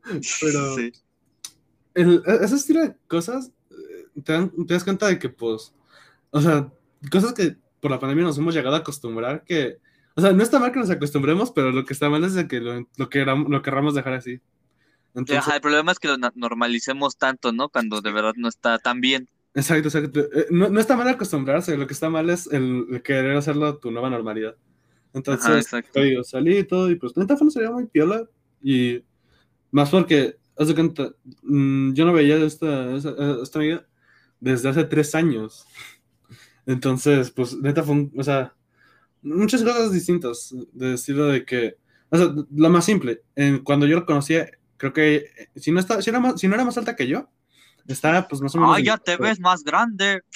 [0.41, 0.77] Pero.
[0.77, 0.93] Sí
[1.95, 3.53] el, ese estilo de cosas,
[4.25, 5.75] te, dan, te, das cuenta de que, pues,
[6.31, 6.71] o sea,
[7.11, 9.79] cosas que por la pandemia nos hemos llegado a acostumbrar, que,
[10.17, 12.49] o sea, no está mal que nos acostumbremos, pero lo que está mal es de
[12.49, 14.41] que lo, lo, queramos, lo querramos dejar así.
[15.15, 17.69] Entonces, Ajá, el problema es que lo normalicemos tanto, ¿no?
[17.69, 19.29] Cuando de verdad no está tan bien.
[19.55, 20.29] Exacto, exacto.
[20.51, 23.93] No, no está mal acostumbrarse, lo que está mal es el, el querer hacerlo tu
[23.93, 24.57] nueva normalidad.
[25.13, 28.29] Entonces, Ajá, digo, salí y todo, y pues neta fue salida muy piola,
[28.61, 29.05] y
[29.71, 31.11] más porque haz de cuenta,
[31.43, 33.87] mmm, yo no veía a esta, esta, esta, amiga
[34.41, 35.67] desde hace tres años.
[36.67, 38.55] Entonces, pues, neta fue, un, o sea,
[39.23, 41.77] muchas cosas distintas, de estilo de que,
[42.11, 46.01] o sea, lo más simple, en, cuando yo lo conocía, creo que, si no, está,
[46.01, 47.29] si, era más, si no era más alta que yo,
[47.87, 48.77] estaba pues más o menos...
[48.77, 50.23] Ah, ya te ves más grande.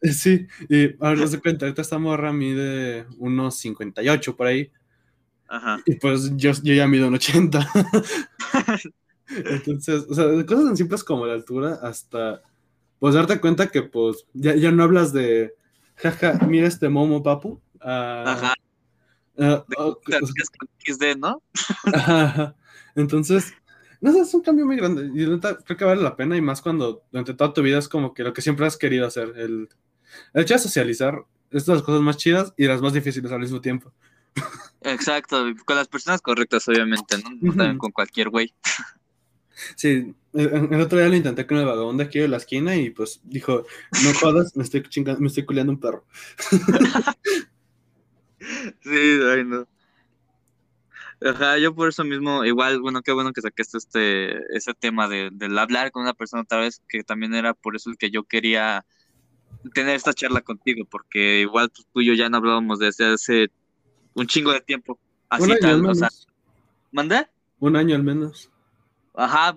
[0.00, 4.72] Sí, y ahora haz de cuenta, ahorita esta morra mide unos 58 por ahí.
[5.46, 5.78] Ajá.
[5.84, 7.68] Y pues yo, yo ya mido un 80.
[9.28, 12.42] Entonces, o sea, cosas tan simples como la altura hasta,
[12.98, 15.54] pues, darte cuenta que, pues, ya, ya no hablas de,
[15.96, 17.60] jaja, mira este momo, papu.
[17.80, 18.54] Uh, Ajá.
[19.36, 20.00] Uh, oh,
[20.84, 21.42] XD, ¿no?
[21.94, 22.56] Ajá.
[22.96, 23.54] Entonces,
[24.00, 26.40] no sé, es un cambio muy grande y neta, creo que vale la pena y
[26.40, 29.34] más cuando durante toda tu vida es como que lo que siempre has querido hacer,
[29.36, 29.68] el,
[30.34, 33.40] el hecho de socializar es de las cosas más chidas y las más difíciles al
[33.40, 33.92] mismo tiempo.
[34.82, 37.30] Exacto, con las personas correctas, obviamente, ¿no?
[37.40, 38.54] No también con cualquier güey.
[39.76, 42.90] Sí, el, el, otro día lo intenté con el vagabundo aquí de la esquina y
[42.90, 43.64] pues dijo,
[44.04, 46.04] no jodas, me estoy chingando, me estoy culeando un perro.
[48.82, 49.66] sí, ay no.
[51.20, 55.30] Ajá, yo por eso mismo, igual, bueno, qué bueno que sacaste este, ese tema de,
[55.32, 58.22] del hablar con una persona otra vez, que también era por eso el que yo
[58.22, 58.86] quería
[59.74, 63.50] tener esta charla contigo, porque igual pues, tú y yo ya no hablábamos desde hace
[64.14, 64.98] un chingo de tiempo.
[65.28, 66.08] Así tal, o sea.
[66.92, 67.26] ¿Mandé?
[67.58, 68.50] Un año al menos.
[69.20, 69.56] Ajá,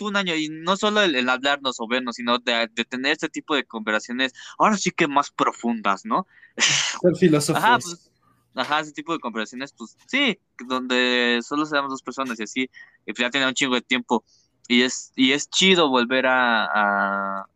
[0.00, 3.28] un año, y no solo el, el hablarnos o vernos, sino de, de, tener este
[3.28, 6.26] tipo de conversaciones, ahora sí que más profundas, ¿no?
[7.02, 7.62] Ser filósofos.
[7.62, 8.10] Ajá, pues,
[8.54, 12.62] Ajá, ese tipo de conversaciones, pues sí, donde solo seamos dos personas y así,
[13.06, 14.24] y pues ya tiene un chingo de tiempo.
[14.66, 17.46] Y es, y es chido volver a, a-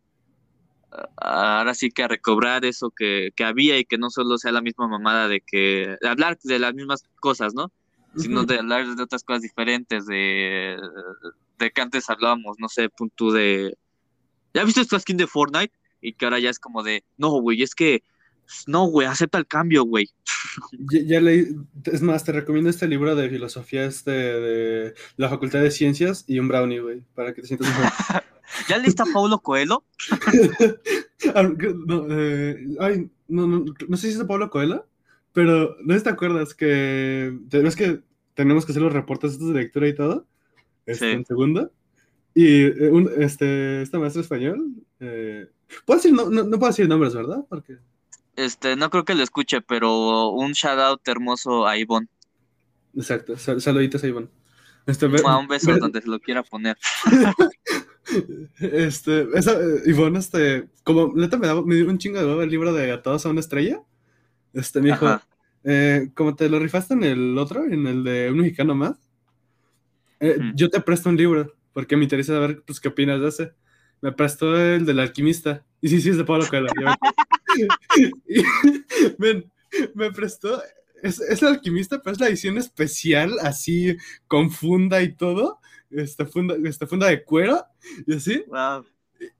[1.19, 4.53] a- ahora sí que a recobrar eso que, que había y que no solo sea
[4.53, 7.71] la misma mamada de que, de hablar de las mismas cosas, ¿no?
[8.17, 10.79] Sino de hablar de otras cosas diferentes, de,
[11.59, 13.77] de que antes hablábamos, no sé, punto de...
[14.55, 15.75] ¿Ya viste esta skin de Fortnite?
[16.01, 18.03] Y que ahora ya es como de, no, güey, es que,
[18.67, 20.09] no, güey, acepta el cambio, güey.
[20.91, 21.49] Ya, ya leí,
[21.85, 26.39] es más, te recomiendo este libro de filosofía este de la Facultad de Ciencias y
[26.39, 28.23] un brownie, güey, para que te sientas mejor.
[28.69, 29.85] ¿Ya leíste a Paulo Coelho?
[31.87, 34.87] No, eh, ay, no, no, no sé si es de Pablo Coelho,
[35.33, 38.01] pero no te acuerdas que te- ves que
[38.35, 40.27] tenemos que hacer los reportes estos de lectura y todo,
[40.87, 41.13] este, Sí.
[41.17, 41.71] en segunda,
[42.35, 44.65] y eh, un, este, esta maestra español,
[45.01, 45.49] eh,
[45.85, 47.45] puedo decir, no, no, no puedo decir nombres, ¿verdad?
[47.49, 47.77] Porque,
[48.37, 52.09] Este, no creo que lo escuche, pero un shout out hermoso a Ivonne.
[52.95, 54.29] exacto, sal- saluditos a Iván.
[54.87, 56.77] Este, ve- Un beso donde se lo quiera poner.
[58.61, 62.43] Este, esa, eh, Ivonne, este, como neta me, daba, me dio un chingo de huevo
[62.43, 63.81] el libro de Atados a una estrella.
[64.53, 65.21] Este, me dijo,
[65.65, 68.97] eh, como te lo rifaste en el otro, en el de un mexicano más,
[70.21, 70.53] eh, Ujú.
[70.55, 73.53] yo te presto un libro, porque me interesa saber, pues, qué opinas de ese.
[74.01, 75.65] Me prestó el del alquimista.
[75.81, 76.69] Y sí, sí, es de Pablo Coelho.
[77.57, 78.43] Y,
[79.95, 80.63] me prestó,
[81.03, 83.97] es, es el alquimista, pero es la edición especial, así,
[84.27, 85.61] con funda y todo.
[85.91, 87.65] Esta funda, esta funda de cuero,
[88.07, 88.85] y así Wow.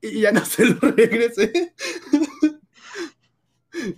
[0.01, 1.73] y ya no se lo regresé.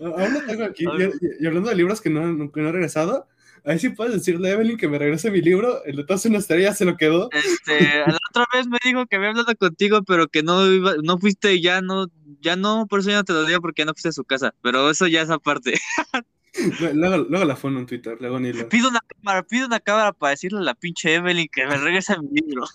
[0.01, 0.83] Aún lo tengo aquí.
[0.85, 3.27] Y, y hablando de libros que no, que no he regresado,
[3.65, 5.83] ahí sí puedes decirle a Evelyn que me regrese mi libro.
[5.85, 7.29] El de todas una estrella se lo quedó.
[7.31, 11.17] Este, la otra vez me dijo que había hablado contigo, pero que no iba, no
[11.17, 12.07] fuiste ya no,
[12.41, 14.23] ya no, por eso ya no te lo digo porque ya no fuiste a su
[14.23, 14.53] casa.
[14.61, 15.73] Pero eso ya es aparte.
[16.93, 18.67] Luego, luego la fondo en Twitter, luego ni lo.
[18.67, 22.15] Pido una cámara, pido una cámara para decirle a la pinche Evelyn que me regrese
[22.19, 22.65] mi libro.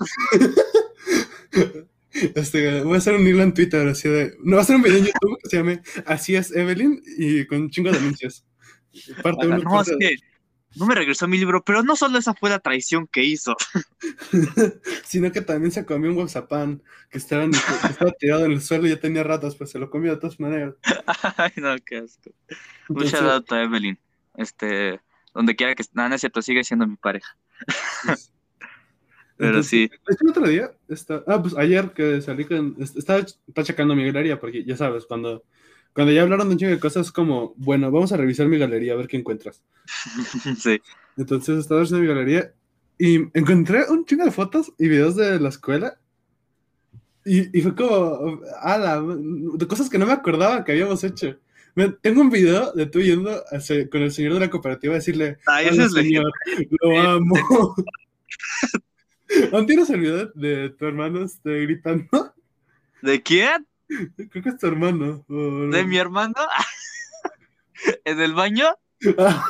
[2.15, 4.37] Este, voy a hacer un hilo en Twitter así de.
[4.39, 7.45] No, voy a hacer un video en YouTube que se llame Así es Evelyn y
[7.47, 8.45] con un chingo de anuncios.
[9.21, 10.17] Parte uno, no, parte es que
[10.77, 13.57] no me regresó mi libro, pero no solo esa fue la traición que hizo.
[15.05, 16.51] sino que también se comió un WhatsApp
[17.11, 17.59] que estaba, en- que
[17.91, 20.41] estaba tirado en el suelo y ya tenía ratas, pues se lo comió de todas
[20.41, 20.75] maneras.
[21.37, 22.31] Ay, no, qué asco.
[22.89, 23.99] Shout out a Evelyn.
[24.37, 25.01] Este,
[25.33, 25.93] donde quiera que esté.
[25.95, 27.37] No, es cierto, sigue siendo mi pareja.
[29.37, 29.91] Pero sí.
[30.21, 34.05] el otro día, está, ah, pues ayer que salí con, est- estaba, estaba checando mi
[34.07, 35.43] galería, porque ya sabes, cuando,
[35.95, 38.95] cuando ya hablaron de un chingo de cosas, como, bueno, vamos a revisar mi galería
[38.95, 39.63] a ver qué encuentras.
[40.59, 40.81] sí.
[41.17, 42.53] Entonces estaba haciendo mi galería
[42.99, 45.99] y encontré un chingo de fotos y videos de la escuela.
[47.25, 51.39] Y, y fue como, ala, de cosas que no me acordaba que habíamos hecho.
[52.03, 55.39] Tengo un video de tú yendo a con el señor de la cooperativa a decirle,
[55.47, 56.33] Ay, "Hola, ese es señor,
[56.81, 57.35] lo amo.
[59.53, 62.35] ¿Aún tienes el video de tu hermano este, gritando?
[63.03, 63.67] ¿De quién?
[64.31, 65.25] Creo que es tu hermano.
[65.29, 66.35] ¿De mi hermano?
[68.05, 68.67] ¿En el baño?
[69.19, 69.45] Ah,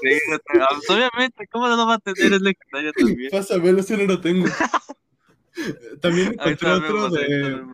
[0.00, 0.16] Sí,
[0.54, 2.32] no, obviamente, ¿cómo no lo va a tener?
[2.32, 3.30] Es legendario también.
[3.32, 4.46] Pásamelo, ese no lo tengo.
[6.00, 7.66] También encontré otro de,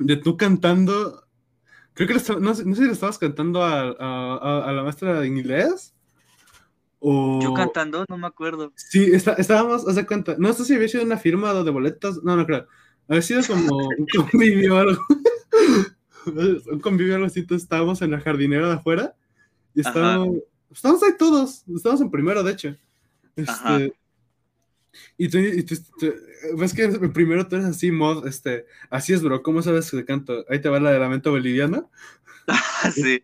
[0.00, 1.24] de tú cantando.
[1.94, 5.20] Creo que estaba- no, sé, no sé si le estabas cantando a, a- la maestra
[5.20, 5.94] de inglés.
[6.98, 7.38] O...
[7.40, 8.72] Yo cantando, no me acuerdo.
[8.74, 10.34] Sí, está- estábamos, haz de cuenta.
[10.38, 12.18] No sé si había sido una firma de boletas.
[12.24, 12.66] No, no creo.
[13.08, 15.02] Había sido como un convivio o algo.
[16.70, 17.40] un convivio algo así.
[17.40, 19.14] Entonces estábamos en la jardinera de afuera.
[19.74, 20.38] Y estábamos,
[20.70, 21.64] estábamos ahí todos.
[21.74, 22.76] Estábamos en primero, de hecho.
[23.46, 23.76] Ajá.
[23.76, 23.94] Este,
[25.18, 26.14] y tú, y tú- tú-
[26.56, 30.04] ves que en primero tú eres así, mod, este, así es, bro, ¿cómo sabes que
[30.04, 30.44] canto?
[30.48, 31.90] Ahí te va la de lamento boliviano,
[32.94, 33.22] sí.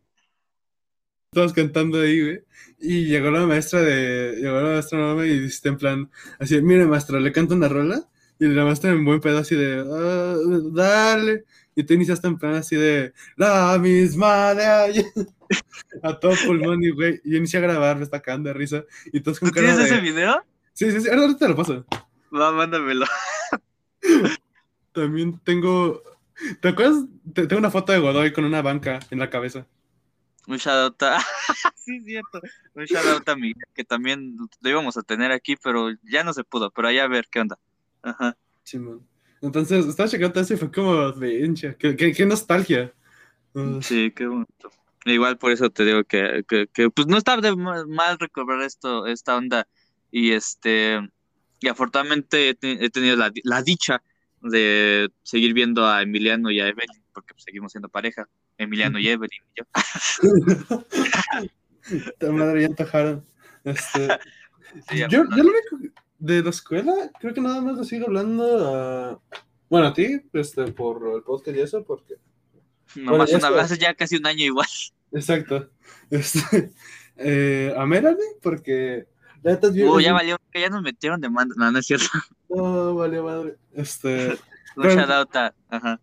[1.30, 2.45] todos cantando ahí, güey,
[2.78, 7.18] y llegó la maestra de, llegó la maestra y dijiste en plan, así, mire maestro,
[7.18, 8.07] le canto una rola,
[8.45, 10.36] y la maestra en buen pedo así de, "Ah,
[10.72, 15.05] dale, y tú iniciaste en plan así de, la misma de ayer,
[16.03, 18.84] a todo pulmón, y güey, y yo inicié a grabar, me está cagando de risa,
[19.12, 20.43] y todos con ¿Tú cara tienes de, ese video?
[20.72, 21.84] sí, sí, sí, ahora te lo paso.
[22.34, 23.07] Va, mándamelo.
[24.93, 26.03] También tengo.
[26.61, 27.05] ¿Te acuerdas?
[27.34, 29.66] Te- Tengo una foto de Godoy con una banca en la cabeza.
[30.49, 31.18] Un shout out a...
[31.76, 32.40] sí, cierto.
[32.74, 36.32] Un shout out a Miguel, que también lo íbamos a tener aquí, pero ya no
[36.32, 36.70] se pudo.
[36.70, 37.59] Pero allá a ver qué onda.
[38.03, 38.36] Ajá.
[38.64, 39.07] Simón.
[39.40, 42.92] Entonces, estaba checando eso y fue como, pinche, qué, qué, qué nostalgia.
[43.55, 44.70] Uh, Sí, qué bonito.
[45.05, 48.62] Igual por eso te digo que, que, que, pues no está de ma- mal recobrar
[48.62, 49.66] esto, esta onda.
[50.12, 51.00] Y este,
[51.59, 54.00] y afortunadamente he, te- he tenido la, la dicha
[54.42, 58.28] de seguir viendo a Emiliano y a Evelyn, porque pues, seguimos siendo pareja.
[58.59, 59.64] Emiliano y Evelyn y yo.
[62.32, 63.26] Madre, ya antojaron.
[63.64, 64.09] Este,
[64.88, 68.45] Sí, yo, yo lo único de la escuela, creo que nada más le sigo hablando
[68.75, 69.20] a.
[69.68, 72.14] Bueno, a ti, este, por el podcast y eso, porque.
[72.95, 74.66] Nomás ya una vez, hace ya casi un año igual.
[75.12, 75.68] Exacto.
[76.11, 76.73] Este,
[77.16, 79.07] eh, a Melanie, porque.
[79.43, 81.55] La bien- Uh, ya valió, ya nos metieron de manda.
[81.59, 82.07] No, no es cierto.
[82.49, 83.57] No, valió madre.
[83.73, 84.29] Este.
[84.77, 86.01] Un Pero- shout out a- Ajá.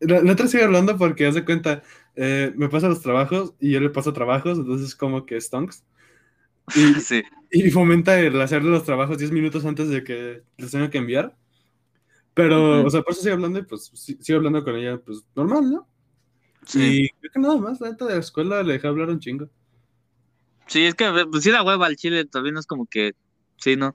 [0.00, 1.82] La, la otra sigue hablando porque, haz de cuenta,
[2.16, 5.84] eh, me pasa los trabajos y yo le paso trabajos, entonces es como que stonks.
[6.74, 7.22] Y, Sí.
[7.66, 11.36] y fomenta el hacer los trabajos 10 minutos antes de que les tenga que enviar.
[12.34, 15.24] Pero, o sea, por eso sigo hablando y pues sí- sigo hablando con ella, pues
[15.34, 15.88] normal, ¿no?
[16.64, 17.04] Sí.
[17.04, 19.48] Y creo que nada más, la neta de la escuela le dejé hablar un chingo.
[20.66, 23.14] Sí, es que pues sí la hueva al chile también es como que.
[23.56, 23.92] Sí, ¿no?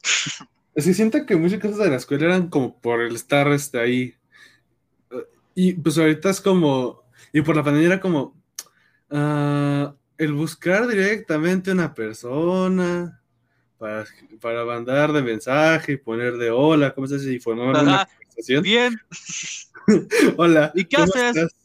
[0.76, 4.14] Que siento que muchas cosas de la escuela eran como por el estar este, ahí.
[5.56, 7.04] Y pues ahorita es como.
[7.32, 8.36] Y por la pandemia era como.
[9.10, 13.22] ah, el buscar directamente una persona
[13.78, 14.06] para,
[14.42, 17.24] para mandar de mensaje y poner de hola, ¿cómo estás?
[17.24, 18.06] Y formar una Ajá.
[18.06, 18.64] conversación.
[18.64, 19.02] Bien.
[20.38, 20.72] Hola.
[20.74, 21.36] ¿Y qué ¿cómo haces?
[21.36, 21.56] estás?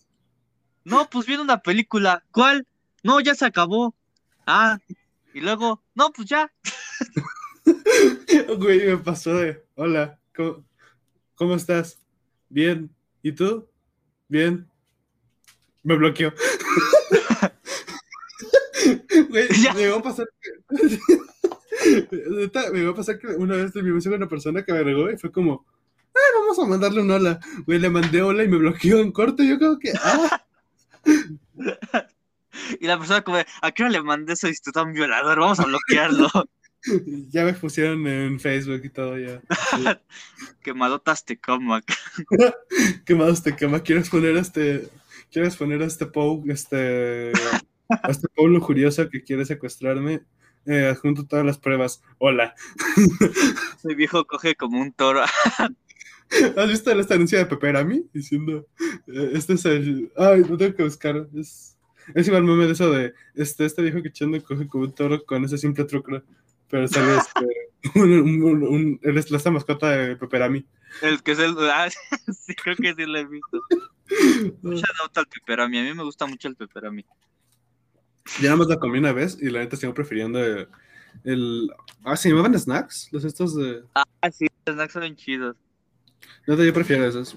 [0.85, 2.23] No, pues viendo una película.
[2.33, 2.67] ¿Cuál?
[3.03, 3.95] No, ya se acabó.
[4.47, 4.79] Ah,
[5.33, 6.53] y luego, no, pues ya.
[8.59, 9.65] Güey, me pasó de.
[9.75, 10.65] Hola, ¿cómo,
[11.35, 11.99] cómo estás?
[12.49, 12.91] Bien.
[13.23, 13.69] ¿Y tú?
[14.29, 14.69] Bien.
[15.83, 16.33] Me bloqueó.
[19.29, 19.75] Güey, Ya.
[19.75, 20.27] me va a pasar
[22.73, 25.17] me va a pasar que una vez me con una persona que me regó y
[25.17, 25.67] fue como.
[26.15, 27.41] Ah, vamos a mandarle un hola.
[27.67, 29.43] Güey, le mandé hola y me bloqueó en corto.
[29.43, 29.93] Yo creo que.
[30.03, 30.45] Ah,
[32.81, 34.49] Y la persona como, ¿a qué hora le mandé eso?
[34.63, 36.29] Tú un violador, vamos a bloquearlo.
[37.31, 39.41] ya me pusieron en Facebook y todo ya.
[39.71, 39.85] Sí.
[40.63, 41.39] Quemadotas te.
[43.05, 43.81] ¿Qué más te quema?
[43.81, 44.89] ¿Quieres poner este.
[45.31, 47.33] ¿Quieres poner a este Pou, este.
[47.89, 50.23] a este Pou lujurioso que quiere secuestrarme?
[50.67, 52.03] Eh, adjunto todas las pruebas.
[52.19, 52.55] Hola.
[53.79, 55.23] Ese viejo coge como un toro.
[56.57, 58.05] ¿Has visto esta anuncio de Peperami?
[58.13, 58.67] Diciendo.
[59.09, 60.13] eh, este es el.
[60.17, 61.27] Ay, no tengo que buscar.
[61.35, 61.77] Es,
[62.15, 63.15] es igual meme de eso de.
[63.35, 66.23] Este, este viejo que echando coge como un toro con ese simple truco.
[66.69, 67.47] Pero sale este.
[67.95, 70.67] Un, un, un, un- él es la mascota de Peperami.
[71.01, 71.57] El que es el.
[71.61, 71.89] Ah,
[72.31, 73.59] sí, creo que sí lo he visto.
[74.63, 75.79] Shout out al peperami.
[75.79, 77.07] A mí me gusta mucho el peperami.
[78.39, 80.69] Ya nada más la comí una vez y la neta sigo prefiriendo el,
[81.25, 81.71] el-
[82.05, 83.09] Ah, ¿se llamaban snacks?
[83.13, 83.83] Los estos de...
[83.95, 85.57] Ah, sí, los snacks son chidos.
[86.47, 87.35] Neta, yo prefiero esos.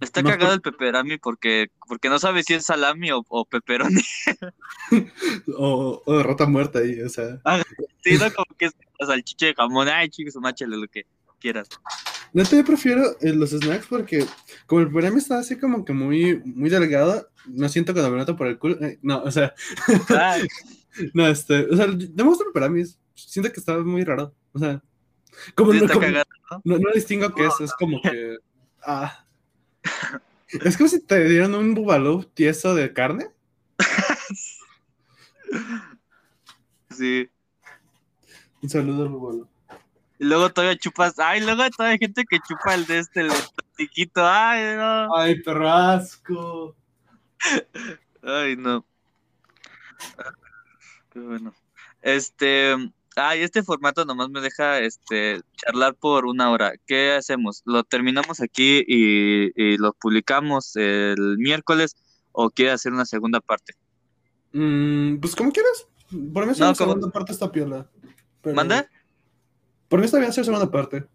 [0.00, 4.00] Está cagado el peperami porque, porque no sabes si es salami o, o pepperoni.
[5.56, 7.40] O, o de rata muerta ahí, o sea...
[8.04, 9.88] Sí, no como que es la salchicha de jamón.
[9.88, 11.04] Ay, chicos, máchale lo que
[11.40, 11.68] quieras.
[12.32, 14.24] Neta, yo prefiero eh, los snacks porque
[14.66, 18.46] como el premio está así como que muy, muy delgado, no siento que noto por
[18.46, 18.80] el culo.
[18.82, 19.54] eh, no, o sea,
[21.14, 21.66] no, este...
[21.66, 24.34] O sea, no me gusta el Perami, siento que está muy raro.
[24.52, 24.82] O sea,
[25.54, 26.26] como, sí no, está como- cagado.
[26.64, 28.36] no, no distingo qué es, es como que...
[28.82, 29.24] Ah...
[30.64, 33.28] Es como si te dieran un bubalú tieso de carne.
[36.90, 37.28] Sí.
[38.62, 39.48] Un saludo al bubalú.
[40.18, 41.18] Y luego todavía chupas.
[41.18, 44.26] Ay, luego todavía hay gente que chupa el de este, el plastiquito.
[44.26, 45.16] Ay, no.
[45.16, 46.76] Ay, perro asco.
[48.22, 48.84] Ay, no.
[51.12, 51.54] Qué bueno.
[52.02, 52.74] Este.
[53.16, 56.74] Ay, este formato nomás me deja este charlar por una hora.
[56.86, 57.62] ¿Qué hacemos?
[57.64, 61.96] ¿Lo terminamos aquí y, y lo publicamos el miércoles
[62.30, 63.74] o quiere hacer una segunda parte?
[64.52, 65.88] Mm, pues como quieras.
[66.32, 67.90] Por mí No, como- segunda parte está piola.
[68.40, 68.88] Pero- ¿Manda?
[69.88, 71.06] Por mí está bien hacer segunda parte.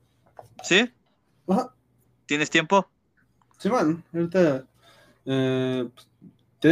[0.63, 0.91] ¿Sí?
[1.47, 1.73] Ajá.
[2.25, 2.89] ¿Tienes tiempo?
[3.59, 4.03] Sí, man.
[4.13, 4.65] Ahorita.
[5.25, 6.07] Eh, pues,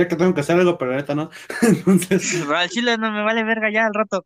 [0.07, 1.29] que tengo que hacer algo, pero ahorita no.
[1.61, 4.23] Entonces, al chile no me vale verga ya al rato.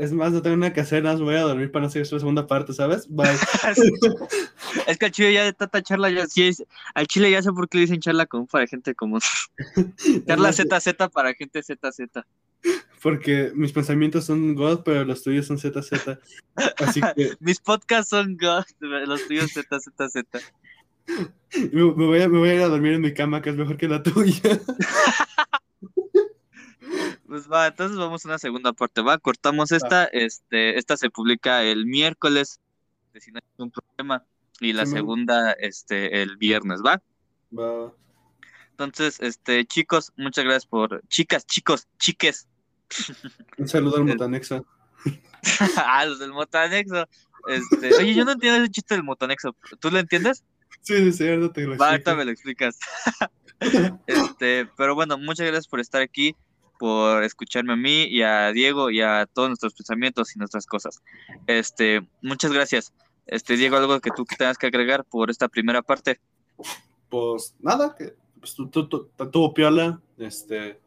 [0.00, 2.02] es más, no tengo nada que hacer, nada más voy a dormir para no hacer
[2.10, 3.06] la segunda parte, ¿sabes?
[3.08, 3.28] Bye.
[4.86, 7.50] Es que al chile ya de tanta charla, ya sí es, al chile ya sé
[7.52, 9.20] por qué le dicen charla común para gente común.
[10.26, 12.24] Charla ZZ para gente ZZ.
[13.02, 16.18] Porque mis pensamientos son God, pero los tuyos son ZZ.
[16.76, 20.24] Así que Mis podcasts son God, los tuyos ZZZ.
[21.72, 23.56] me, me voy a, me voy a ir a dormir en mi cama, que es
[23.56, 24.60] mejor que la tuya.
[27.26, 31.62] Pues va, entonces vamos a una segunda parte, va, cortamos esta, este, esta se publica
[31.62, 32.58] el miércoles,
[33.14, 34.24] si no hay ningún problema,
[34.58, 37.00] y la segunda, este, el viernes, va.
[37.56, 37.92] Va.
[38.84, 42.48] Entonces, este, chicos, muchas gracias por, chicas, chicos, chiques,
[43.58, 44.62] Un saludo al Eh, Motanexa.
[45.76, 47.06] ah, los del motanexo.
[47.46, 50.44] Este, oye, yo no entiendo ese chiste del motanexo, ¿tú lo entiendes?
[50.82, 52.78] Sí, sí, sí, ahorita te lo Va, ahorita me lo explicas.
[54.06, 56.34] este, pero bueno, muchas gracias por estar aquí.
[56.78, 61.02] por escucharme a mí y a Diego y a todos nuestros pensamientos y nuestras cosas.
[61.46, 62.94] Este, muchas gracias.
[63.26, 66.20] Este, Diego, algo que tú tengas que agregar por esta primera parte.
[67.10, 70.80] Pues nada, que pues, tú, tuvo piola, este,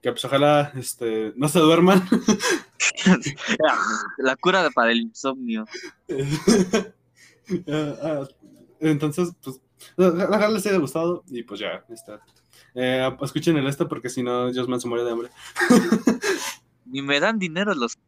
[0.00, 2.08] que pues ojalá este, no se duerman.
[4.18, 5.66] La cura para el insomnio.
[7.66, 8.28] Ah, ah,
[8.78, 9.60] entonces, pues,
[9.96, 12.20] ojalá les haya gustado y pues ya, está.
[12.74, 15.30] Eh, escuchen el este porque si no, Dios me se muere de hambre.
[16.86, 17.98] Ni me dan dinero los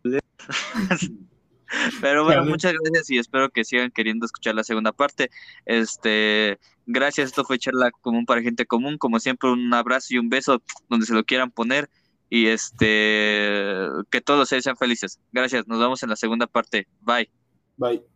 [2.01, 5.31] Pero bueno, muchas gracias y espero que sigan queriendo escuchar la segunda parte.
[5.67, 8.99] Este, gracias, esto fue charla común para gente común.
[8.99, 11.89] Como siempre, un abrazo y un beso donde se lo quieran poner.
[12.29, 15.21] Y este, que todos sean felices.
[15.33, 16.87] Gracias, nos vemos en la segunda parte.
[17.01, 17.31] Bye.
[17.77, 18.12] Bye.